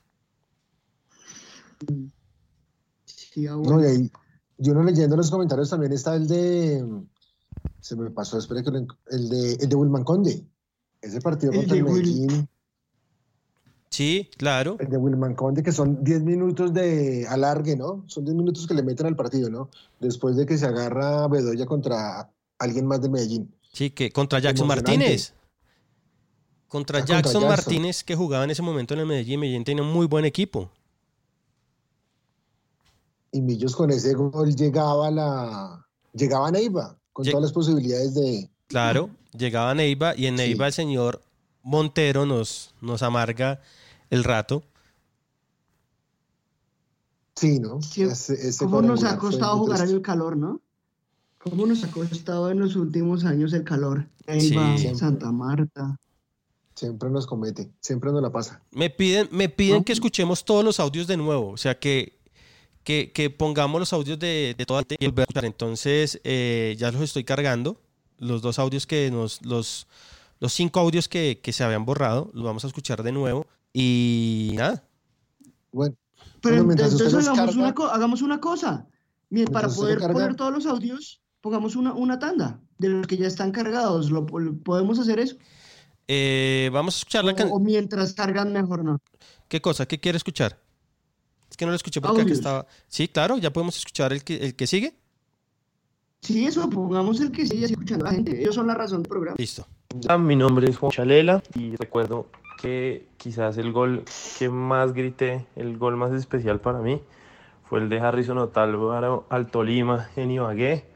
Sí, 3.04 3.46
ah, 3.46 3.56
No, 3.56 3.82
y 3.82 3.86
ahí, 3.86 4.12
yo 4.58 4.74
no 4.74 4.84
leyendo 4.84 5.16
los 5.16 5.30
comentarios 5.30 5.70
también 5.70 5.92
está 5.92 6.14
el 6.14 6.28
de. 6.28 6.84
Se 7.80 7.96
me 7.96 8.10
pasó, 8.10 8.38
espera 8.38 8.62
que 8.62 8.70
el 8.70 9.28
de, 9.28 9.52
el 9.54 9.68
de 9.68 9.74
Wilman 9.74 10.04
Conde. 10.04 10.46
Ese 11.00 11.20
partido 11.20 11.52
El 11.52 11.58
contra 11.58 11.76
el 11.76 11.84
Medellín. 11.84 12.48
Sí, 13.94 14.28
claro. 14.36 14.76
El 14.80 14.88
de 14.88 14.96
Wilman 14.96 15.36
Conde, 15.36 15.62
que 15.62 15.70
son 15.70 16.02
10 16.02 16.22
minutos 16.24 16.74
de 16.74 17.28
alargue, 17.28 17.76
¿no? 17.76 18.02
Son 18.08 18.24
10 18.24 18.36
minutos 18.36 18.66
que 18.66 18.74
le 18.74 18.82
meten 18.82 19.06
al 19.06 19.14
partido, 19.14 19.48
¿no? 19.48 19.70
Después 20.00 20.34
de 20.34 20.46
que 20.46 20.58
se 20.58 20.66
agarra 20.66 21.28
Bedoya 21.28 21.64
contra 21.64 22.28
alguien 22.58 22.86
más 22.86 23.00
de 23.02 23.08
Medellín. 23.08 23.54
Sí, 23.72 23.90
que 23.90 24.10
contra 24.10 24.40
Jackson. 24.40 24.66
Martínez. 24.66 25.32
Contra 26.66 26.98
Ah, 26.98 27.00
contra 27.02 27.20
Jackson. 27.20 27.46
Martínez, 27.46 28.02
que 28.02 28.16
jugaba 28.16 28.42
en 28.42 28.50
ese 28.50 28.62
momento 28.62 28.94
en 28.94 29.00
el 29.00 29.06
Medellín. 29.06 29.38
Medellín 29.38 29.62
tenía 29.62 29.84
un 29.84 29.92
muy 29.92 30.08
buen 30.08 30.24
equipo. 30.24 30.72
Y 33.30 33.42
Millos 33.42 33.76
con 33.76 33.92
ese 33.92 34.12
gol 34.14 34.56
llegaba 34.56 35.06
a 35.06 35.10
la. 35.12 35.86
Llegaba 36.14 36.48
a 36.48 36.50
Neiva, 36.50 36.98
con 37.12 37.24
todas 37.24 37.42
las 37.42 37.52
posibilidades 37.52 38.14
de. 38.14 38.50
Claro, 38.66 39.10
llegaba 39.38 39.70
a 39.70 39.74
Neiva 39.76 40.16
y 40.16 40.26
en 40.26 40.36
Sí. 40.36 40.42
Neiva 40.42 40.66
el 40.66 40.72
señor 40.72 41.22
Montero 41.62 42.26
nos, 42.26 42.74
nos 42.80 43.04
amarga 43.04 43.60
el 44.14 44.24
rato. 44.24 44.62
Sí, 47.36 47.58
¿no? 47.58 47.78
Ese- 47.80 48.34
ese 48.34 48.64
¿Cómo 48.64 48.80
nos 48.82 49.02
ha 49.04 49.18
costado 49.18 49.58
jugar 49.58 49.80
en 49.88 49.94
el 49.94 50.02
calor, 50.02 50.36
no? 50.36 50.60
¿Cómo 51.38 51.66
nos 51.66 51.82
ha 51.84 51.90
costado 51.90 52.50
en 52.50 52.60
los 52.60 52.76
últimos 52.76 53.24
años 53.24 53.52
el 53.52 53.64
calor? 53.64 54.06
Neiva, 54.26 54.78
Sí. 54.78 54.94
Santa 54.94 55.30
Marta. 55.32 55.96
Siempre 56.74 57.10
nos 57.10 57.26
comete, 57.26 57.70
siempre 57.80 58.10
nos 58.10 58.22
la 58.22 58.30
pasa. 58.32 58.60
Me 58.72 58.90
piden, 58.90 59.28
me 59.30 59.48
piden 59.48 59.78
¿No? 59.78 59.84
que 59.84 59.92
escuchemos 59.92 60.44
todos 60.44 60.64
los 60.64 60.80
audios 60.80 61.06
de 61.06 61.16
nuevo, 61.16 61.50
o 61.50 61.56
sea, 61.56 61.78
que, 61.78 62.18
que, 62.82 63.12
que 63.12 63.30
pongamos 63.30 63.78
los 63.78 63.92
audios 63.92 64.18
de, 64.18 64.54
de 64.58 64.66
toda 64.66 64.80
la 64.82 64.96
y 64.98 65.06
volver 65.06 65.20
a 65.20 65.24
escuchar. 65.24 65.44
Entonces, 65.44 66.20
eh, 66.24 66.74
ya 66.78 66.90
los 66.90 67.00
estoy 67.02 67.22
cargando, 67.24 67.80
los 68.18 68.42
dos 68.42 68.58
audios 68.58 68.86
que 68.86 69.10
nos, 69.12 69.44
los, 69.44 69.86
los 70.40 70.52
cinco 70.52 70.80
audios 70.80 71.08
que, 71.08 71.40
que 71.42 71.52
se 71.52 71.62
habían 71.62 71.84
borrado, 71.84 72.30
los 72.32 72.42
vamos 72.44 72.64
a 72.64 72.68
escuchar 72.68 73.02
de 73.04 73.12
nuevo. 73.12 73.46
Y 73.76 74.52
nada, 74.54 74.84
Bueno, 75.72 75.96
Pero 76.40 76.64
Bueno, 76.64 76.80
entonces 76.80 77.12
hagamos, 77.12 77.56
carga- 77.56 77.74
una, 77.84 77.92
hagamos 77.92 78.22
una 78.22 78.40
cosa. 78.40 78.86
Mire, 79.30 79.50
para 79.50 79.68
poder 79.68 79.98
poner 79.98 80.36
todos 80.36 80.52
los 80.52 80.64
audios, 80.66 81.20
pongamos 81.40 81.74
una, 81.74 81.92
una 81.92 82.18
tanda 82.20 82.60
de 82.78 82.88
los 82.90 83.06
que 83.08 83.16
ya 83.16 83.26
están 83.26 83.50
cargados. 83.50 84.10
¿Lo, 84.12 84.20
lo- 84.38 84.56
¿Podemos 84.58 84.98
hacer 85.00 85.18
eso? 85.18 85.36
eh, 86.06 86.70
vamos 86.72 86.94
a 86.94 86.98
escuchar 86.98 87.24
la 87.24 87.32
O, 87.32 87.34
canción. 87.36 87.56
o 87.56 87.64
mientras 87.64 88.12
cargan, 88.14 88.52
mejor 88.52 88.84
no. 88.84 89.00
¿Qué 89.48 89.60
cosa? 89.60 89.86
¿Qué 89.86 89.98
quiere 89.98 90.18
escuchar? 90.18 90.60
Es 91.50 91.56
que 91.56 91.64
no 91.64 91.70
lo 91.72 91.76
escuché 91.76 92.00
porque 92.00 92.22
aquí 92.22 92.32
estaba. 92.32 92.66
Sí, 92.88 93.08
claro, 93.08 93.38
ya 93.38 93.52
podemos 93.52 93.76
escuchar 93.76 94.12
el 94.12 94.22
que, 94.22 94.36
el 94.36 94.54
que 94.54 94.66
sigue. 94.68 94.94
Sí, 96.20 96.44
eso, 96.46 96.68
pongamos 96.70 97.20
el 97.20 97.32
que 97.32 97.46
sigue 97.46 97.64
escuchando 97.66 98.06
a 98.06 98.10
la 98.10 98.14
gente. 98.14 98.40
Ellos 98.40 98.54
son 98.54 98.66
la 98.68 98.74
razón 98.74 99.02
del 99.02 99.08
programa. 99.08 99.36
Listo. 99.38 99.66
Hola, 100.04 100.18
mi 100.18 100.36
nombre 100.36 100.68
es 100.70 100.76
Juan 100.76 100.92
Chalela 100.92 101.42
y 101.54 101.74
recuerdo 101.76 102.26
que 102.64 103.06
quizás 103.18 103.58
el 103.58 103.72
gol 103.72 104.04
que 104.38 104.48
más 104.48 104.94
grité, 104.94 105.44
el 105.54 105.76
gol 105.76 105.96
más 105.96 106.12
especial 106.12 106.60
para 106.60 106.78
mí, 106.78 107.02
fue 107.64 107.80
el 107.80 107.90
de 107.90 108.00
Harrison 108.00 108.38
Otálvaro 108.38 109.26
al 109.28 109.50
Tolima 109.50 110.08
en 110.16 110.30
Ibagué 110.30 110.86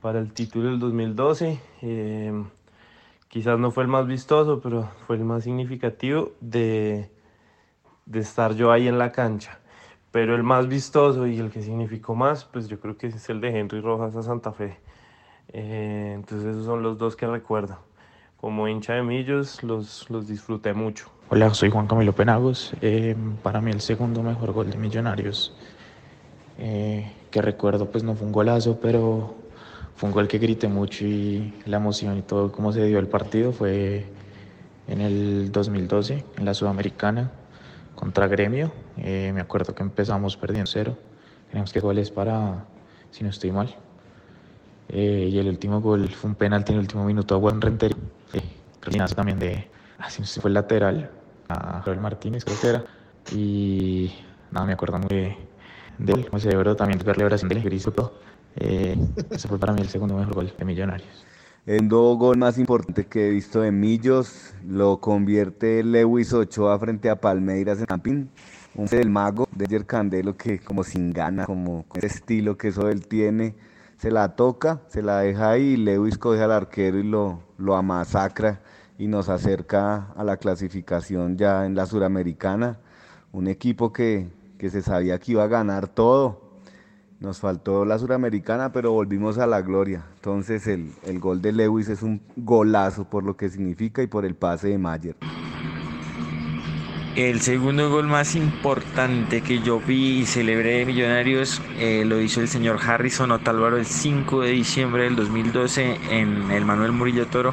para 0.00 0.18
el 0.18 0.32
título 0.32 0.70
del 0.70 0.80
2012. 0.80 1.60
Eh, 1.82 2.44
quizás 3.28 3.56
no 3.60 3.70
fue 3.70 3.84
el 3.84 3.88
más 3.88 4.08
vistoso, 4.08 4.60
pero 4.60 4.90
fue 5.06 5.14
el 5.14 5.24
más 5.24 5.44
significativo 5.44 6.32
de, 6.40 7.08
de 8.04 8.18
estar 8.18 8.56
yo 8.56 8.72
ahí 8.72 8.88
en 8.88 8.98
la 8.98 9.12
cancha. 9.12 9.60
Pero 10.10 10.34
el 10.34 10.42
más 10.42 10.66
vistoso 10.66 11.28
y 11.28 11.38
el 11.38 11.52
que 11.52 11.62
significó 11.62 12.16
más, 12.16 12.46
pues 12.46 12.66
yo 12.66 12.80
creo 12.80 12.96
que 12.98 13.06
es 13.06 13.28
el 13.28 13.40
de 13.40 13.56
Henry 13.56 13.80
Rojas 13.80 14.16
a 14.16 14.24
Santa 14.24 14.50
Fe. 14.50 14.76
Eh, 15.52 16.14
entonces 16.16 16.48
esos 16.48 16.64
son 16.64 16.82
los 16.82 16.98
dos 16.98 17.14
que 17.14 17.28
recuerdo. 17.28 17.78
Como 18.42 18.66
hincha 18.66 18.94
de 18.94 19.04
Millos 19.04 19.62
los, 19.62 20.10
los 20.10 20.26
disfruté 20.26 20.74
mucho. 20.74 21.06
Hola, 21.28 21.54
soy 21.54 21.70
Juan 21.70 21.86
Camilo 21.86 22.12
Penagos. 22.12 22.72
Eh, 22.80 23.14
para 23.40 23.60
mí 23.60 23.70
el 23.70 23.80
segundo 23.80 24.20
mejor 24.24 24.50
gol 24.50 24.68
de 24.68 24.76
Millonarios 24.78 25.54
eh, 26.58 27.12
que 27.30 27.40
recuerdo 27.40 27.92
pues 27.92 28.02
no 28.02 28.16
fue 28.16 28.26
un 28.26 28.32
golazo, 28.32 28.80
pero 28.82 29.36
fue 29.94 30.08
un 30.08 30.12
gol 30.12 30.26
que 30.26 30.38
grité 30.38 30.66
mucho 30.66 31.04
y 31.04 31.54
la 31.66 31.76
emoción 31.76 32.18
y 32.18 32.22
todo 32.22 32.50
cómo 32.50 32.72
se 32.72 32.84
dio 32.84 32.98
el 32.98 33.06
partido 33.06 33.52
fue 33.52 34.06
en 34.88 35.00
el 35.00 35.52
2012 35.52 36.24
en 36.36 36.44
la 36.44 36.52
Sudamericana 36.52 37.30
contra 37.94 38.26
Gremio. 38.26 38.72
Eh, 38.98 39.30
me 39.32 39.40
acuerdo 39.40 39.72
que 39.76 39.84
empezamos 39.84 40.36
perdiendo 40.36 40.68
cero. 40.68 40.98
Teníamos 41.46 41.72
que 41.72 41.78
goles 41.78 42.10
para, 42.10 42.64
si 43.12 43.22
no 43.22 43.30
estoy 43.30 43.52
mal. 43.52 43.72
Eh, 44.92 45.30
y 45.32 45.38
el 45.38 45.48
último 45.48 45.80
gol 45.80 46.06
fue 46.10 46.30
un 46.30 46.36
penalti 46.36 46.72
en 46.72 46.78
el 46.78 46.82
último 46.82 47.04
minuto 47.04 47.34
a 47.34 47.40
Juan 47.40 47.60
Rentería. 47.60 47.96
Eh, 48.34 48.42
Cristinazo 48.78 49.14
también 49.14 49.38
de, 49.38 49.68
así 49.98 50.22
si 50.24 50.38
fue 50.38 50.50
el 50.50 50.54
lateral, 50.54 51.10
a 51.48 51.80
Joel 51.82 52.00
Martínez 52.00 52.44
creo 52.44 52.60
que 52.60 52.68
era. 52.68 52.84
Y 53.32 54.12
nada, 54.50 54.66
me 54.66 54.74
acuerdo 54.74 54.98
muy 54.98 55.08
de, 55.08 55.36
de. 55.98 56.26
Como 56.26 56.38
cerebro 56.38 56.76
también 56.76 57.00
la 57.04 57.24
oración 57.24 57.48
del 57.48 57.62
gris 57.62 57.86
y 57.86 57.90
todo. 57.90 58.12
Eh, 58.56 58.96
ese 59.30 59.48
fue 59.48 59.58
para 59.58 59.72
mí 59.72 59.80
el 59.80 59.88
segundo 59.88 60.14
mejor 60.14 60.34
gol 60.34 60.52
de 60.56 60.64
Millonarios. 60.64 61.24
El 61.64 61.76
segundo 61.76 62.16
gol 62.16 62.36
más 62.36 62.58
importante 62.58 63.06
que 63.06 63.28
he 63.28 63.30
visto 63.30 63.62
de 63.62 63.72
Millos 63.72 64.52
lo 64.66 65.00
convierte 65.00 65.82
Lewis 65.82 66.34
Ochoa 66.34 66.78
frente 66.78 67.08
a 67.08 67.16
Palmeiras 67.16 67.78
en 67.78 67.86
Campín. 67.86 68.30
Un 68.74 68.86
del 68.86 69.08
mago 69.08 69.48
de 69.54 69.66
Jer 69.66 69.86
Candelo 69.86 70.36
que 70.36 70.58
como 70.58 70.82
sin 70.82 71.12
gana, 71.12 71.46
como 71.46 71.84
con 71.84 71.98
ese 71.98 72.16
estilo 72.18 72.58
que 72.58 72.68
eso 72.68 72.88
él 72.88 73.06
tiene, 73.06 73.54
se 74.02 74.10
la 74.10 74.34
toca, 74.34 74.80
se 74.88 75.00
la 75.00 75.20
deja 75.20 75.50
ahí 75.50 75.76
Lewis 75.76 76.18
coge 76.18 76.42
al 76.42 76.50
arquero 76.50 76.98
y 76.98 77.04
lo, 77.04 77.38
lo 77.56 77.76
amasacra 77.76 78.60
y 78.98 79.06
nos 79.06 79.28
acerca 79.28 80.08
a 80.16 80.24
la 80.24 80.38
clasificación 80.38 81.36
ya 81.36 81.66
en 81.66 81.76
la 81.76 81.86
Suramericana. 81.86 82.80
Un 83.30 83.46
equipo 83.46 83.92
que, 83.92 84.26
que 84.58 84.70
se 84.70 84.82
sabía 84.82 85.20
que 85.20 85.30
iba 85.30 85.44
a 85.44 85.46
ganar 85.46 85.86
todo. 85.86 86.40
Nos 87.20 87.38
faltó 87.38 87.84
la 87.84 87.96
Suramericana, 87.96 88.72
pero 88.72 88.90
volvimos 88.90 89.38
a 89.38 89.46
la 89.46 89.62
gloria. 89.62 90.04
Entonces 90.16 90.66
el, 90.66 90.90
el 91.04 91.20
gol 91.20 91.40
de 91.40 91.52
Lewis 91.52 91.88
es 91.88 92.02
un 92.02 92.22
golazo 92.34 93.04
por 93.04 93.22
lo 93.22 93.36
que 93.36 93.50
significa 93.50 94.02
y 94.02 94.08
por 94.08 94.24
el 94.24 94.34
pase 94.34 94.66
de 94.66 94.78
Mayer. 94.78 95.14
El 97.16 97.42
segundo 97.42 97.90
gol 97.90 98.06
más 98.06 98.34
importante 98.34 99.42
que 99.42 99.60
yo 99.60 99.78
vi 99.80 100.20
y 100.20 100.24
celebré 100.24 100.78
de 100.78 100.86
Millonarios 100.86 101.60
eh, 101.78 102.04
lo 102.06 102.18
hizo 102.18 102.40
el 102.40 102.48
señor 102.48 102.78
Harrison 102.82 103.30
Otálvaro 103.32 103.76
el 103.76 103.84
5 103.84 104.40
de 104.40 104.48
diciembre 104.48 105.02
del 105.02 105.16
2012 105.16 105.98
en 106.08 106.50
el 106.50 106.64
Manuel 106.64 106.92
Murillo 106.92 107.26
Toro, 107.26 107.52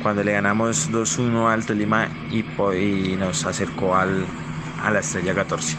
cuando 0.00 0.22
le 0.22 0.34
ganamos 0.34 0.92
2-1 0.92 1.48
al 1.48 1.66
Tolima 1.66 2.06
y, 2.30 3.16
nos 3.16 3.44
acercó 3.44 3.96
al, 3.96 4.24
a 4.80 4.92
la 4.92 5.00
estrella 5.00 5.34
14. 5.34 5.76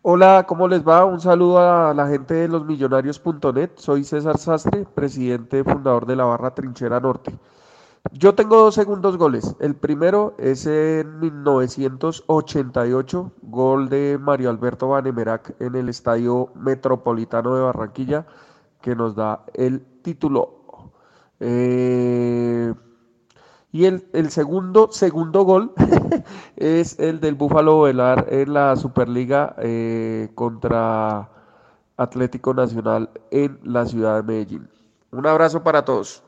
Hola, 0.00 0.46
¿cómo 0.48 0.66
les 0.66 0.82
va? 0.82 1.04
Un 1.04 1.20
saludo 1.20 1.58
a 1.58 1.92
la 1.92 2.08
gente 2.08 2.32
de 2.32 2.48
losmillonarios.net. 2.48 3.72
Soy 3.76 4.04
César 4.04 4.38
Sastre, 4.38 4.86
presidente 4.94 5.62
fundador 5.62 6.06
de 6.06 6.16
la 6.16 6.24
barra 6.24 6.54
Trinchera 6.54 7.00
Norte. 7.00 7.38
Yo 8.12 8.34
tengo 8.34 8.56
dos 8.56 8.74
segundos 8.74 9.16
goles. 9.16 9.56
El 9.60 9.74
primero 9.74 10.34
es 10.38 10.66
en 10.66 11.18
1988, 11.20 13.32
gol 13.42 13.88
de 13.88 14.18
Mario 14.20 14.50
Alberto 14.50 14.88
Vanemerac 14.88 15.54
en 15.60 15.74
el 15.74 15.88
Estadio 15.88 16.50
Metropolitano 16.54 17.56
de 17.56 17.62
Barranquilla, 17.62 18.26
que 18.82 18.94
nos 18.94 19.16
da 19.16 19.44
el 19.54 19.80
título. 20.02 20.92
Eh, 21.40 22.74
y 23.72 23.86
el, 23.86 24.06
el 24.12 24.30
segundo, 24.30 24.88
segundo 24.92 25.42
gol 25.42 25.72
es 26.56 26.98
el 27.00 27.20
del 27.20 27.34
Búfalo 27.34 27.80
Velar 27.82 28.26
en 28.28 28.52
la 28.52 28.76
Superliga 28.76 29.56
eh, 29.58 30.30
contra 30.34 31.30
Atlético 31.96 32.54
Nacional 32.54 33.10
en 33.30 33.58
la 33.64 33.86
ciudad 33.86 34.16
de 34.16 34.22
Medellín. 34.22 34.68
Un 35.10 35.26
abrazo 35.26 35.62
para 35.62 35.84
todos. 35.84 36.22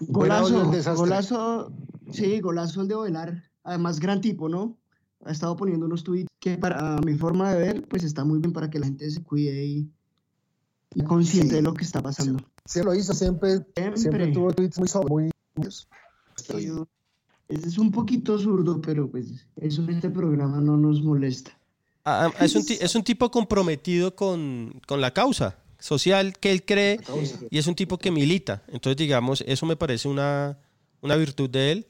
Golazo, 0.00 0.70
golazo, 0.94 1.72
sí, 2.12 2.40
golazo 2.40 2.82
el 2.82 2.88
de 2.88 2.96
Velar. 2.96 3.44
Además, 3.64 4.00
gran 4.00 4.20
tipo, 4.20 4.48
¿no? 4.48 4.78
Ha 5.24 5.32
estado 5.32 5.56
poniendo 5.56 5.86
unos 5.86 6.04
tweets 6.04 6.28
que 6.38 6.56
para 6.56 6.98
mi 6.98 7.14
forma 7.14 7.52
de 7.52 7.60
ver, 7.60 7.88
pues 7.88 8.04
está 8.04 8.24
muy 8.24 8.38
bien 8.38 8.52
para 8.52 8.70
que 8.70 8.78
la 8.78 8.86
gente 8.86 9.10
se 9.10 9.22
cuide 9.22 9.64
y, 9.64 9.90
y 10.94 11.02
consciente 11.02 11.56
de 11.56 11.62
lo 11.62 11.74
que 11.74 11.84
está 11.84 12.00
pasando. 12.00 12.38
Se 12.64 12.84
lo 12.84 12.94
hizo, 12.94 13.12
siempre, 13.12 13.66
siempre, 13.74 14.00
Siempre. 14.00 14.26
tuvo 14.28 14.52
tweets 14.52 14.78
muy 14.78 14.88
sobre, 14.88 15.08
muy... 15.08 15.30
Sí, 16.36 16.70
Ese 17.48 17.68
es 17.68 17.78
un 17.78 17.90
poquito 17.90 18.38
zurdo, 18.38 18.80
pero 18.80 19.10
pues 19.10 19.46
eso 19.56 19.82
en 19.82 19.90
este 19.90 20.08
programa 20.08 20.60
no 20.60 20.76
nos 20.76 21.02
molesta. 21.02 21.50
Ah, 22.04 22.30
ah, 22.38 22.44
es, 22.44 22.54
un 22.54 22.64
es 22.68 22.94
un 22.94 23.02
tipo 23.02 23.30
comprometido 23.30 24.14
con, 24.14 24.80
con 24.86 25.00
la 25.00 25.12
causa 25.12 25.58
social 25.78 26.36
que 26.38 26.50
él 26.50 26.64
cree 26.64 27.00
y 27.50 27.58
es 27.58 27.66
un 27.66 27.74
tipo 27.74 27.98
que 27.98 28.10
milita. 28.10 28.62
Entonces, 28.68 28.96
digamos, 28.96 29.42
eso 29.46 29.66
me 29.66 29.76
parece 29.76 30.08
una, 30.08 30.58
una 31.00 31.16
virtud 31.16 31.48
de 31.48 31.72
él 31.72 31.86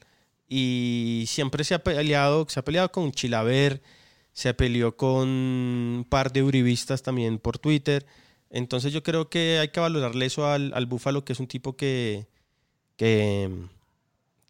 y 0.47 1.25
siempre 1.27 1.63
se 1.63 1.75
ha 1.75 1.83
peleado, 1.83 2.45
se 2.49 2.59
ha 2.59 2.63
peleado 2.63 2.91
con 2.91 3.11
Chilaver, 3.11 3.81
se 4.33 4.53
peleó 4.53 4.95
con 4.95 5.27
un 5.27 6.05
par 6.07 6.31
de 6.31 6.43
uribistas 6.43 7.03
también 7.03 7.39
por 7.39 7.57
Twitter. 7.57 8.05
Entonces 8.49 8.93
yo 8.93 9.03
creo 9.03 9.29
que 9.29 9.59
hay 9.59 9.69
que 9.69 9.79
valorarle 9.79 10.25
eso 10.25 10.47
al, 10.47 10.73
al 10.73 10.85
Búfalo, 10.85 11.23
que 11.23 11.33
es 11.33 11.39
un 11.39 11.47
tipo 11.47 11.75
que, 11.75 12.27
que, 12.95 13.51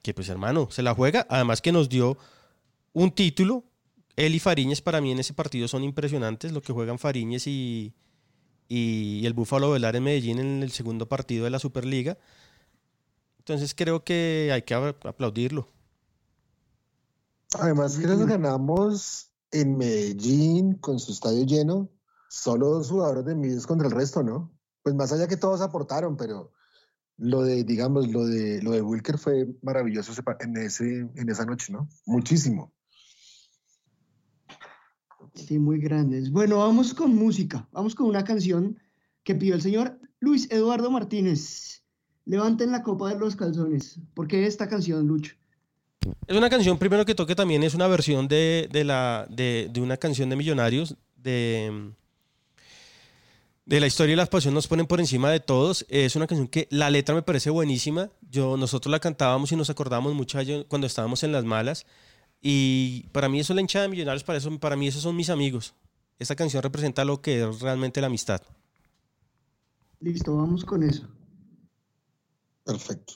que, 0.02 0.14
pues 0.14 0.30
hermano, 0.30 0.70
se 0.72 0.84
la 0.84 0.94
juega. 0.94 1.26
Además 1.30 1.62
que 1.62 1.72
nos 1.72 1.90
dio 1.90 2.18
un 2.94 3.12
título. 3.12 3.64
Él 4.16 4.36
y 4.36 4.40
Fariñez 4.40 4.82
para 4.82 5.00
mí 5.00 5.12
en 5.12 5.20
ese 5.20 5.34
partido 5.34 5.70
son 5.70 5.84
impresionantes, 5.84 6.52
lo 6.52 6.62
que 6.62 6.74
juegan 6.74 7.00
Fariñez 7.00 7.48
y, 7.48 7.94
y, 8.70 9.26
el 9.26 9.34
Búfalo 9.34 9.72
Velar 9.72 9.96
en 9.96 10.04
Medellín 10.04 10.40
en 10.40 10.64
el 10.64 10.72
segundo 10.72 11.10
partido 11.10 11.44
de 11.44 11.50
la 11.50 11.60
Superliga. 11.60 12.18
Entonces 13.40 13.74
creo 13.76 14.04
que 14.04 14.52
hay 14.54 14.62
que 14.62 14.76
aplaudirlo. 14.76 15.68
Además 17.60 17.98
que 17.98 18.06
nos 18.06 18.26
ganamos 18.28 19.32
en 19.52 19.76
Medellín 19.76 20.76
con 20.76 21.00
su 21.00 21.12
estadio 21.12 21.44
lleno, 21.46 21.90
solo 22.30 22.68
dos 22.70 22.90
jugadores 22.90 23.26
de 23.26 23.34
Millos 23.34 23.66
contra 23.66 23.88
el 23.88 23.94
resto, 23.94 24.22
¿no? 24.22 24.52
Pues 24.84 24.94
más 24.94 25.12
allá 25.12 25.28
que 25.28 25.36
todos 25.36 25.62
aportaron, 25.62 26.16
pero 26.16 26.54
lo 27.18 27.42
de, 27.42 27.64
digamos, 27.64 28.08
lo 28.08 28.26
de 28.26 28.62
lo 28.62 28.72
de 28.72 28.84
Wilker 28.84 29.18
fue 29.18 29.48
maravilloso 29.64 30.14
en 30.40 30.58
ese, 30.58 31.10
en 31.16 31.30
esa 31.30 31.46
noche, 31.46 31.74
¿no? 31.74 31.90
Muchísimo. 32.06 32.72
Sí, 35.34 35.60
muy 35.60 35.80
grandes. 35.80 36.32
Bueno, 36.32 36.60
vamos 36.60 36.94
con 36.94 37.16
música. 37.16 37.68
Vamos 37.72 37.96
con 37.96 38.08
una 38.08 38.24
canción 38.24 38.78
que 39.24 39.36
pidió 39.36 39.56
el 39.56 39.62
señor 39.62 40.00
Luis 40.20 40.50
Eduardo 40.52 40.92
Martínez. 40.92 41.84
Levanten 42.26 42.72
la 42.72 42.84
copa 42.84 43.14
de 43.14 43.20
los 43.20 43.36
calzones. 43.36 44.00
¿Por 44.14 44.28
qué 44.28 44.46
esta 44.46 44.68
canción, 44.68 45.08
Lucho? 45.08 45.36
Es 46.28 46.38
una 46.38 46.50
canción, 46.50 46.78
primero 46.78 47.06
que 47.06 47.16
toque 47.16 47.36
también, 47.36 47.64
es 47.64 47.74
una 47.74 47.88
versión 47.88 48.28
de, 48.28 48.70
de 48.72 48.84
la, 48.84 49.28
de, 49.30 49.70
de 49.72 49.82
una 49.82 49.98
canción 49.98 50.30
de 50.30 50.36
Millonarios, 50.36 50.96
de, 51.18 51.92
de 53.66 53.80
la 53.80 53.88
historia 53.88 54.14
y 54.14 54.16
la 54.16 54.26
pasión 54.26 54.54
nos 54.54 54.68
ponen 54.68 54.88
por 54.88 55.00
encima 55.00 55.30
de 55.30 55.40
todos. 55.40 55.86
Es 55.90 56.16
una 56.16 56.28
canción 56.28 56.48
que 56.48 56.68
la 56.72 56.90
letra 56.90 57.16
me 57.16 57.22
parece 57.22 57.50
buenísima. 57.50 58.10
Yo, 58.30 58.58
nosotros 58.58 58.92
la 58.92 59.00
cantábamos 59.00 59.52
y 59.52 59.56
nos 59.56 59.70
acordábamos 59.70 60.14
mucho 60.14 60.40
cuando 60.68 60.88
estábamos 60.88 61.24
en 61.24 61.32
las 61.32 61.44
malas. 61.44 61.86
Y 62.42 63.04
para 63.12 63.30
mí 63.30 63.40
eso 63.40 63.54
es 63.54 63.56
la 63.56 63.62
hinchada 63.62 63.84
de 63.84 63.90
Millonarios, 63.90 64.24
para, 64.24 64.38
eso, 64.38 64.58
para 64.60 64.76
mí 64.76 64.88
esos 64.88 65.02
son 65.02 65.16
mis 65.16 65.30
amigos. 65.30 65.74
Esta 66.18 66.36
canción 66.36 66.64
representa 66.64 67.06
lo 67.06 67.22
que 67.22 67.44
es 67.44 67.60
realmente 67.62 68.02
la 68.02 68.08
amistad. 68.08 68.42
Listo, 70.00 70.36
vamos 70.36 70.64
con 70.64 70.84
eso. 70.84 71.08
Perfecto. 72.64 73.14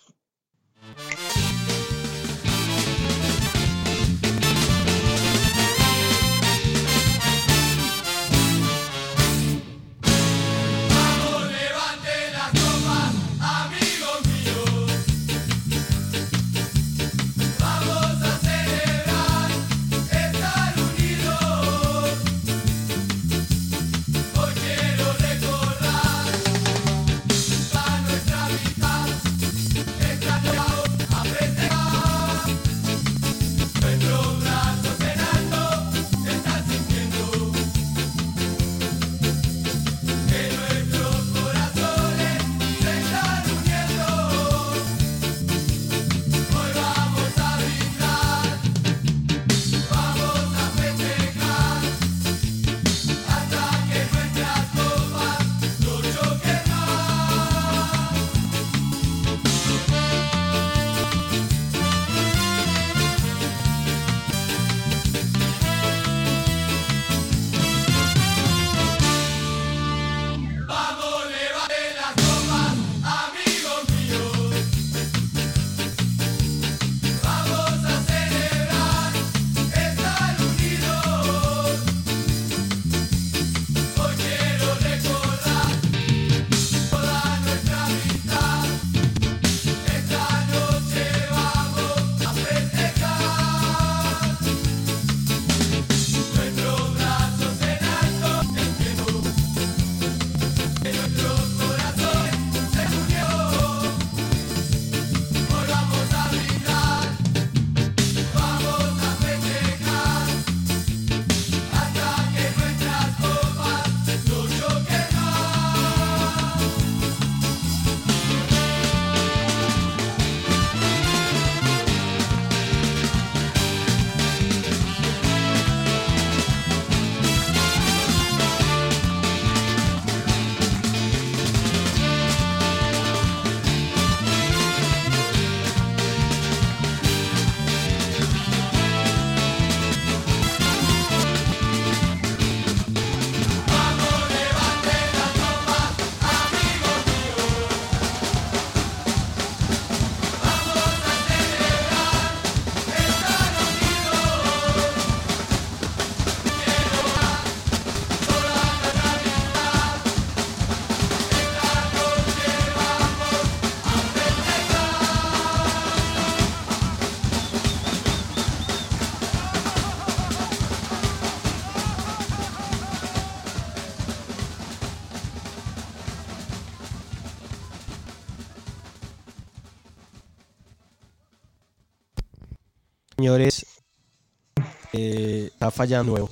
Está 185.64 185.72
fallando 185.72 186.12
nuevo. 186.12 186.30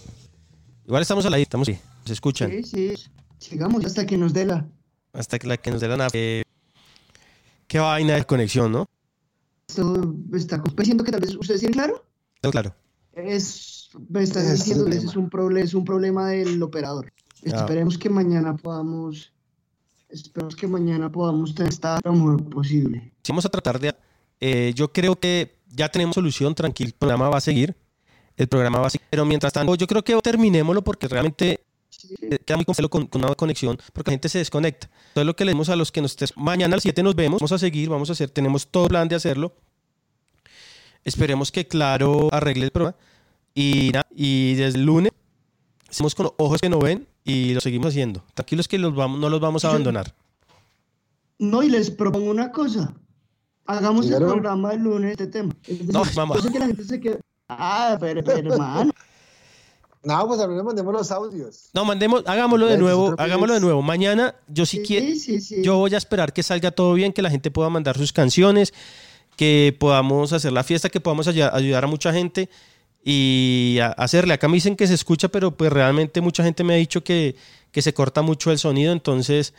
Igual 0.86 1.02
estamos 1.02 1.26
al 1.26 1.34
aire, 1.34 1.44
estamos 1.44 1.68
sí, 1.68 1.78
se 2.06 2.14
escuchan. 2.14 2.52
Sí, 2.52 2.64
sí. 2.64 2.94
Sigamos 3.38 3.86
hasta 3.86 4.06
que 4.06 4.18
nos 4.18 4.34
dé 4.34 4.46
la. 4.46 4.68
Hasta 5.14 5.40
que 5.40 5.48
la 5.48 5.58
que 5.58 5.72
nos 5.72 5.80
dé 5.80 5.88
la 5.88 5.98
nave. 5.98 6.12
Eh, 6.14 6.44
qué 7.68 7.80
vaina 7.80 8.16
de 8.16 8.26
conexión, 8.26 8.72
¿no? 8.72 8.86
Esto 9.68 10.16
está 10.34 10.62
diciendo 10.78 11.04
que 11.04 11.12
tal 11.12 11.22
vez 11.22 11.36
ustedes 11.36 11.62
tienen 11.62 11.74
claro. 11.74 12.04
Claro, 12.42 12.52
claro. 12.52 12.76
Es, 13.14 13.90
me 14.10 14.22
estás 14.22 14.44
Ese 14.44 14.54
es 14.54 14.60
diciendo 14.60 14.86
que 14.86 14.98
es 14.98 15.16
un, 15.16 15.30
problema, 15.30 15.66
es 15.66 15.74
un 15.74 15.86
problema 15.86 16.28
del 16.30 16.62
operador. 16.62 17.12
Ah. 17.46 17.60
Esperemos 17.60 17.98
que 17.98 18.10
mañana 18.10 18.56
podamos. 18.58 19.32
Esperemos 20.10 20.58
que 20.58 20.68
mañana 20.68 21.10
podamos 21.10 21.56
tener 21.56 21.72
esta 21.72 22.00
lo 22.04 22.12
mejor 22.12 22.50
posible. 22.50 23.14
Si 23.24 23.32
vamos 23.32 23.46
a 23.46 23.50
tratar 23.50 23.80
de... 23.80 23.96
eh, 24.42 24.74
yo 24.76 24.92
creo 24.92 25.18
que 25.18 25.62
ya 25.70 25.88
tenemos 25.88 26.16
solución, 26.16 26.54
tranquilo, 26.54 26.90
el 26.90 26.96
programa 26.96 27.30
va 27.30 27.38
a 27.38 27.42
seguir. 27.42 27.78
El 28.38 28.48
programa 28.48 28.90
seguir. 28.90 29.08
Pero 29.10 29.26
mientras 29.26 29.54
tanto, 29.54 29.76
yo 29.76 29.88
creo 29.88 30.04
que 30.04 30.16
terminémoslo 30.22 30.84
porque 30.84 31.08
realmente 31.08 31.64
eh, 32.22 32.40
queda 32.40 32.58
muy 32.58 32.66
complejo 32.66 32.90
con, 32.90 33.08
con 33.08 33.24
una 33.24 33.36
conexión 33.36 33.78
porque 33.94 34.12
la 34.12 34.14
gente 34.14 34.30
se 34.30 34.40
desconecta. 34.40 34.90
Entonces 35.10 35.26
lo 35.26 35.36
que 35.36 35.46
le 35.46 35.52
dimos 35.52 35.70
a 35.70 35.76
los 35.76 35.92
que 35.92 36.02
nos 36.02 36.12
estés... 36.12 36.36
Mañana 36.38 36.76
al 36.76 36.82
7 36.82 37.04
nos 37.04 37.16
vemos, 37.16 37.40
vamos 37.40 37.52
a 37.52 37.60
seguir, 37.60 37.90
vamos 37.90 38.10
a 38.10 38.14
hacer, 38.14 38.30
tenemos 38.30 38.68
todo 38.68 38.88
plan 38.88 39.08
de 39.08 39.16
hacerlo. 39.16 39.54
Esperemos 41.04 41.52
que 41.52 41.68
Claro 41.68 42.30
arregle 42.32 42.66
el 42.66 42.72
programa. 42.72 42.98
Y, 43.54 43.90
nada, 43.94 44.08
y 44.16 44.56
desde 44.56 44.80
el 44.80 44.86
lunes 44.86 45.12
hacemos 45.90 46.16
con 46.16 46.30
ojos 46.38 46.62
que 46.62 46.70
no 46.70 46.80
ven 46.80 47.08
y 47.24 47.54
lo 47.54 47.62
seguimos 47.62 47.88
haciendo. 47.88 48.24
Tranquilos 48.34 48.68
que 48.68 48.78
los 48.78 48.96
vamos, 48.96 49.20
no 49.20 49.30
los 49.30 49.40
vamos 49.40 49.66
a 49.66 49.70
abandonar. 49.70 50.14
No, 51.38 51.64
y 51.64 51.70
les 51.70 51.92
propongo 51.92 52.30
una 52.30 52.52
cosa. 52.52 52.94
Hagamos 53.66 54.10
el 54.10 54.18
programa 54.18 54.74
el 54.74 54.82
lunes 54.82 55.18
de 55.18 55.24
este 55.24 55.28
tema. 55.28 55.56
Es 55.64 55.80
decir, 55.80 55.94
No, 55.94 56.04
mamá. 56.16 56.36
Yo 56.36 56.42
sé 56.42 56.52
que 56.52 56.60
la 56.60 56.68
gente 56.68 56.84
se 56.84 57.00
queda. 57.00 57.20
Ah, 57.60 57.98
pero, 58.00 58.24
pero 58.24 58.54
hermano. 58.54 58.92
No, 60.04 60.28
pues 60.28 60.40
a 60.40 60.48
mí 60.48 60.56
me 60.56 60.64
mandemos 60.64 60.92
los 60.94 61.12
audios. 61.12 61.70
No, 61.74 61.86
mandemos, 61.86 62.24
hagámoslo 62.26 62.66
de 62.66 62.76
Gracias, 62.78 62.98
nuevo, 62.98 63.16
hagámoslo 63.20 63.54
de 63.54 63.60
nuevo. 63.60 63.82
Mañana, 63.84 64.34
yo 64.48 64.66
sí, 64.66 64.82
quiero, 64.82 65.06
yo 65.62 65.78
voy 65.78 65.94
a 65.94 65.98
esperar 65.98 66.34
que 66.34 66.42
salga 66.42 66.72
todo 66.72 66.94
bien, 66.94 67.14
que 67.14 67.22
la 67.22 67.30
gente 67.30 67.52
pueda 67.52 67.70
mandar 67.70 67.98
sus 67.98 68.12
canciones, 68.12 68.74
que 69.36 69.76
podamos 69.80 70.34
hacer 70.34 70.54
la 70.54 70.64
fiesta, 70.64 70.90
que 70.90 71.00
podamos 71.02 71.28
ay- 71.28 71.42
ayudar 71.42 71.84
a 71.84 71.88
mucha 71.88 72.12
gente 72.12 72.50
y 73.04 73.78
a- 73.80 73.90
hacerle. 73.92 74.34
Acá 74.34 74.48
me 74.48 74.56
dicen 74.56 74.76
que 74.76 74.88
se 74.88 74.96
escucha, 74.96 75.28
pero 75.28 75.52
pues 75.56 75.72
realmente 75.72 76.20
mucha 76.22 76.44
gente 76.44 76.64
me 76.64 76.74
ha 76.74 76.78
dicho 76.78 77.04
que, 77.04 77.36
que 77.72 77.82
se 77.84 77.94
corta 77.94 78.24
mucho 78.24 78.50
el 78.52 78.58
sonido, 78.58 78.94
entonces, 78.94 79.54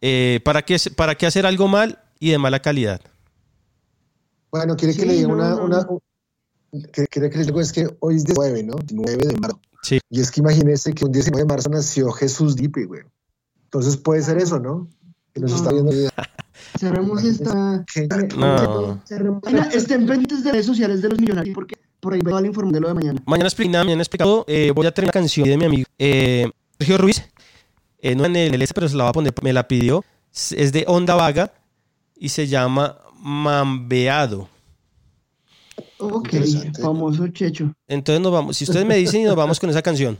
eh, 0.00 0.40
¿para, 0.42 0.62
qué, 0.62 0.78
¿para 0.96 1.16
qué 1.16 1.26
hacer 1.26 1.44
algo 1.44 1.68
mal 1.68 1.98
y 2.18 2.30
de 2.30 2.38
mala 2.38 2.60
calidad? 2.62 3.02
Bueno, 4.50 4.74
quiere 4.76 4.94
que 4.94 5.00
Sí, 5.02 5.06
le 5.06 5.14
diga 5.14 5.28
no, 5.28 5.34
una, 5.34 5.50
no, 5.50 5.64
una- 5.64 5.86
que- 6.92 7.06
quiere 7.06 7.30
que 7.30 7.40
es 7.40 7.72
que 7.72 7.88
hoy 8.00 8.16
es 8.16 8.24
19, 8.24 8.62
¿no? 8.62 8.74
9 8.92 9.16
de 9.26 9.36
marzo. 9.38 9.60
Sí. 9.82 9.98
Y 10.10 10.20
es 10.20 10.30
que 10.30 10.40
imagínese 10.40 10.92
que 10.92 11.04
un 11.04 11.12
19 11.12 11.42
de 11.42 11.48
marzo 11.48 11.68
nació 11.68 12.10
Jesús 12.12 12.56
Dipe, 12.56 12.84
güey. 12.86 13.02
Entonces 13.64 13.96
puede 13.96 14.22
ser 14.22 14.38
eso, 14.38 14.58
¿no? 14.58 14.88
Que 15.32 15.40
nos 15.40 15.52
está 15.52 15.72
viendo. 15.72 15.90
Cerremos 16.78 17.24
esta. 17.24 17.84
No. 18.36 19.02
cerremos- 19.06 19.42
Mira, 19.46 19.68
estén 19.72 20.06
pendientes 20.06 20.44
de 20.44 20.52
redes 20.52 20.66
sociales 20.66 21.02
de 21.02 21.08
los 21.08 21.18
millonarios 21.18 21.54
porque 21.54 21.76
por 22.00 22.14
ahí 22.14 22.20
veo 22.24 22.40
la 22.40 22.46
información 22.46 22.72
de 22.74 22.80
lo 22.80 22.88
de 22.88 22.94
mañana. 22.94 23.22
Mañana 23.26 23.48
explica, 23.48 23.84
mañana 23.84 24.02
explica 24.02 24.24
todo. 24.24 24.44
Eh, 24.48 24.72
voy 24.74 24.86
a 24.86 24.92
tener 24.92 25.06
una 25.06 25.12
canción 25.12 25.48
de 25.48 25.56
mi 25.56 25.64
amigo 25.64 25.86
eh, 25.98 26.50
Sergio 26.78 26.98
Ruiz. 26.98 27.22
Eh, 27.98 28.14
no 28.14 28.24
en 28.24 28.36
el 28.36 28.54
LS, 28.54 28.72
pero 28.74 28.88
se 28.88 28.96
la 28.96 29.04
va 29.04 29.10
a 29.10 29.12
poner. 29.12 29.32
Me 29.42 29.52
la 29.52 29.66
pidió. 29.68 30.04
Es 30.34 30.52
es 30.52 30.72
de 30.72 30.84
Onda 30.88 31.14
Vaga 31.14 31.52
y 32.16 32.28
se 32.30 32.46
llama 32.46 32.98
Mambeado. 33.18 34.48
Ok, 36.02 36.28
famoso 36.80 37.28
Checho. 37.28 37.72
Entonces 37.86 38.20
nos 38.20 38.32
vamos. 38.32 38.56
Si 38.56 38.64
ustedes 38.64 38.84
me 38.86 38.96
dicen 38.96 39.20
y 39.22 39.24
nos 39.24 39.36
vamos 39.36 39.60
con 39.60 39.70
esa 39.70 39.82
canción. 39.82 40.18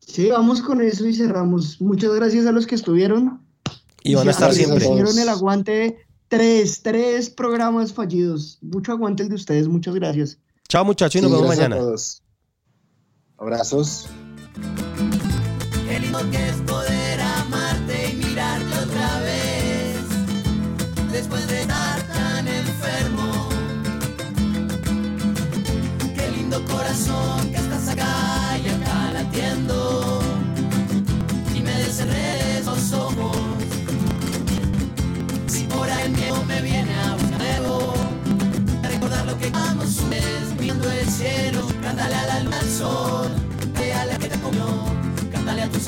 Sí, 0.00 0.28
vamos 0.30 0.60
con 0.60 0.80
eso 0.80 1.06
y 1.06 1.14
cerramos. 1.14 1.80
Muchas 1.80 2.12
gracias 2.14 2.46
a 2.46 2.52
los 2.52 2.66
que 2.66 2.74
estuvieron. 2.74 3.40
Y 4.02 4.14
van 4.14 4.26
a 4.26 4.30
estar 4.32 4.52
siempre. 4.52 4.84
Hicieron 4.84 5.18
el 5.18 5.28
aguante. 5.28 5.98
Tres, 6.28 6.82
tres 6.82 7.30
programas 7.30 7.92
fallidos. 7.92 8.58
Mucho 8.60 8.92
aguante 8.92 9.22
el 9.22 9.28
de 9.28 9.34
ustedes. 9.36 9.68
Muchas 9.68 9.94
gracias. 9.94 10.38
Chao 10.68 10.84
muchachos 10.84 11.20
y 11.20 11.22
nos 11.22 11.30
Sí, 11.30 11.34
vemos 11.36 11.46
gracias 11.48 11.66
a 11.66 11.68
mañana. 11.68 11.82
todos. 11.86 12.22
Abrazos. 13.38 14.06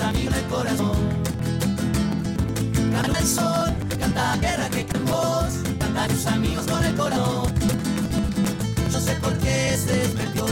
Amigos 0.05 0.35
el 0.37 0.45
corazón. 0.47 0.97
Cántale 2.93 3.19
al 3.19 3.27
sol. 3.27 3.73
Canta 3.99 4.37
la 4.37 4.37
guerra 4.37 4.69
que 4.69 4.85
vos. 5.07 5.53
Canta 5.79 6.05
a 6.05 6.09
tus 6.09 6.27
amigos 6.27 6.67
con 6.67 6.85
el 6.85 6.95
corazón. 6.95 7.53
Yo 8.93 9.01
sé 9.01 9.15
por 9.17 9.37
qué 9.39 9.77
se 9.77 9.93
despertó. 9.97 10.47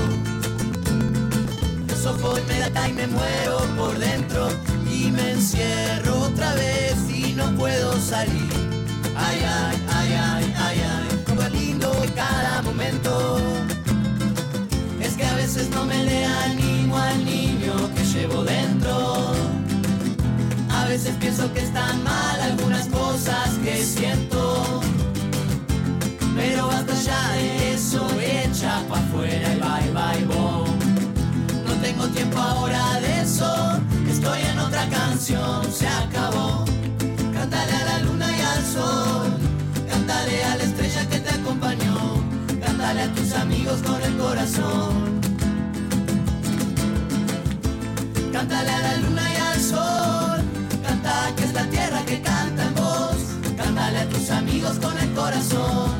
Eso 1.93 2.17
hoy 2.23 2.41
me 2.49 2.71
da 2.71 2.89
y 2.89 2.93
me 2.93 3.07
muero 3.09 3.59
por 3.77 3.99
dentro. 3.99 4.49
Y 4.91 5.11
me 5.11 5.33
encierro 5.33 6.21
otra 6.21 6.55
vez 6.55 6.95
y 7.11 7.33
no 7.33 7.51
puedo 7.57 7.99
salir. 8.01 8.53
Ay, 9.17 9.39
ay, 9.45 9.77
ay, 9.95 10.13
ay, 10.13 10.55
ay, 10.57 10.81
ay. 10.81 11.25
Como 11.27 11.43
es 11.43 11.53
lindo 11.53 11.93
en 12.05 12.11
cada 12.13 12.63
momento. 12.63 13.39
Es 15.01 15.17
que 15.17 15.25
a 15.25 15.35
veces 15.35 15.69
no 15.71 15.85
me 15.85 16.05
le 16.05 16.25
animo 16.25 16.97
que 16.99 17.60
llevo 18.13 18.43
dentro. 18.43 19.33
A 20.69 20.85
veces 20.87 21.15
pienso 21.21 21.53
que 21.53 21.61
están 21.61 22.03
mal 22.03 22.41
algunas 22.41 22.87
cosas 22.89 23.51
que 23.63 23.83
siento. 23.83 24.81
Pero 26.37 26.69
basta 26.69 26.95
ya 26.95 27.33
de 27.33 27.75
eso, 27.75 28.07
echa 28.21 28.83
pa' 28.89 28.99
afuera 28.99 29.53
y 29.53 29.61
bye 29.61 29.93
bye 29.93 30.25
bom. 30.27 30.67
No 31.67 31.75
tengo 31.83 32.07
tiempo 32.09 32.39
ahora 32.39 33.01
de 33.01 33.23
eso, 33.23 33.81
estoy 34.09 34.41
en 34.43 34.59
otra 34.59 34.89
canción, 34.89 35.71
se 35.71 35.87
acabó. 35.87 36.65
Cántale 37.33 37.73
a 37.73 37.85
la 37.85 37.99
luna 38.01 38.27
y 38.37 38.41
al 38.41 38.65
sol, 38.65 39.33
cántale 39.89 40.45
a 40.45 40.57
la 40.57 40.65
estrella 40.65 41.09
que 41.09 41.19
te 41.21 41.31
acompañó, 41.31 42.25
cántale 42.65 43.03
a 43.03 43.13
tus 43.13 43.33
amigos 43.35 43.81
con 43.83 44.03
el 44.03 44.17
corazón. 44.17 45.10
Cántale 48.41 48.71
a 48.71 48.81
la 48.81 48.97
luna 48.97 49.23
y 49.35 49.37
al 49.37 49.61
sol, 49.61 50.41
canta 50.83 51.31
que 51.37 51.45
es 51.45 51.53
la 51.53 51.65
tierra 51.69 52.03
que 52.07 52.23
canta 52.23 52.63
en 52.65 52.75
voz, 52.75 53.37
cántale 53.55 53.99
a 53.99 54.09
tus 54.09 54.31
amigos 54.31 54.79
con 54.79 54.97
el 54.97 55.13
corazón. 55.13 56.00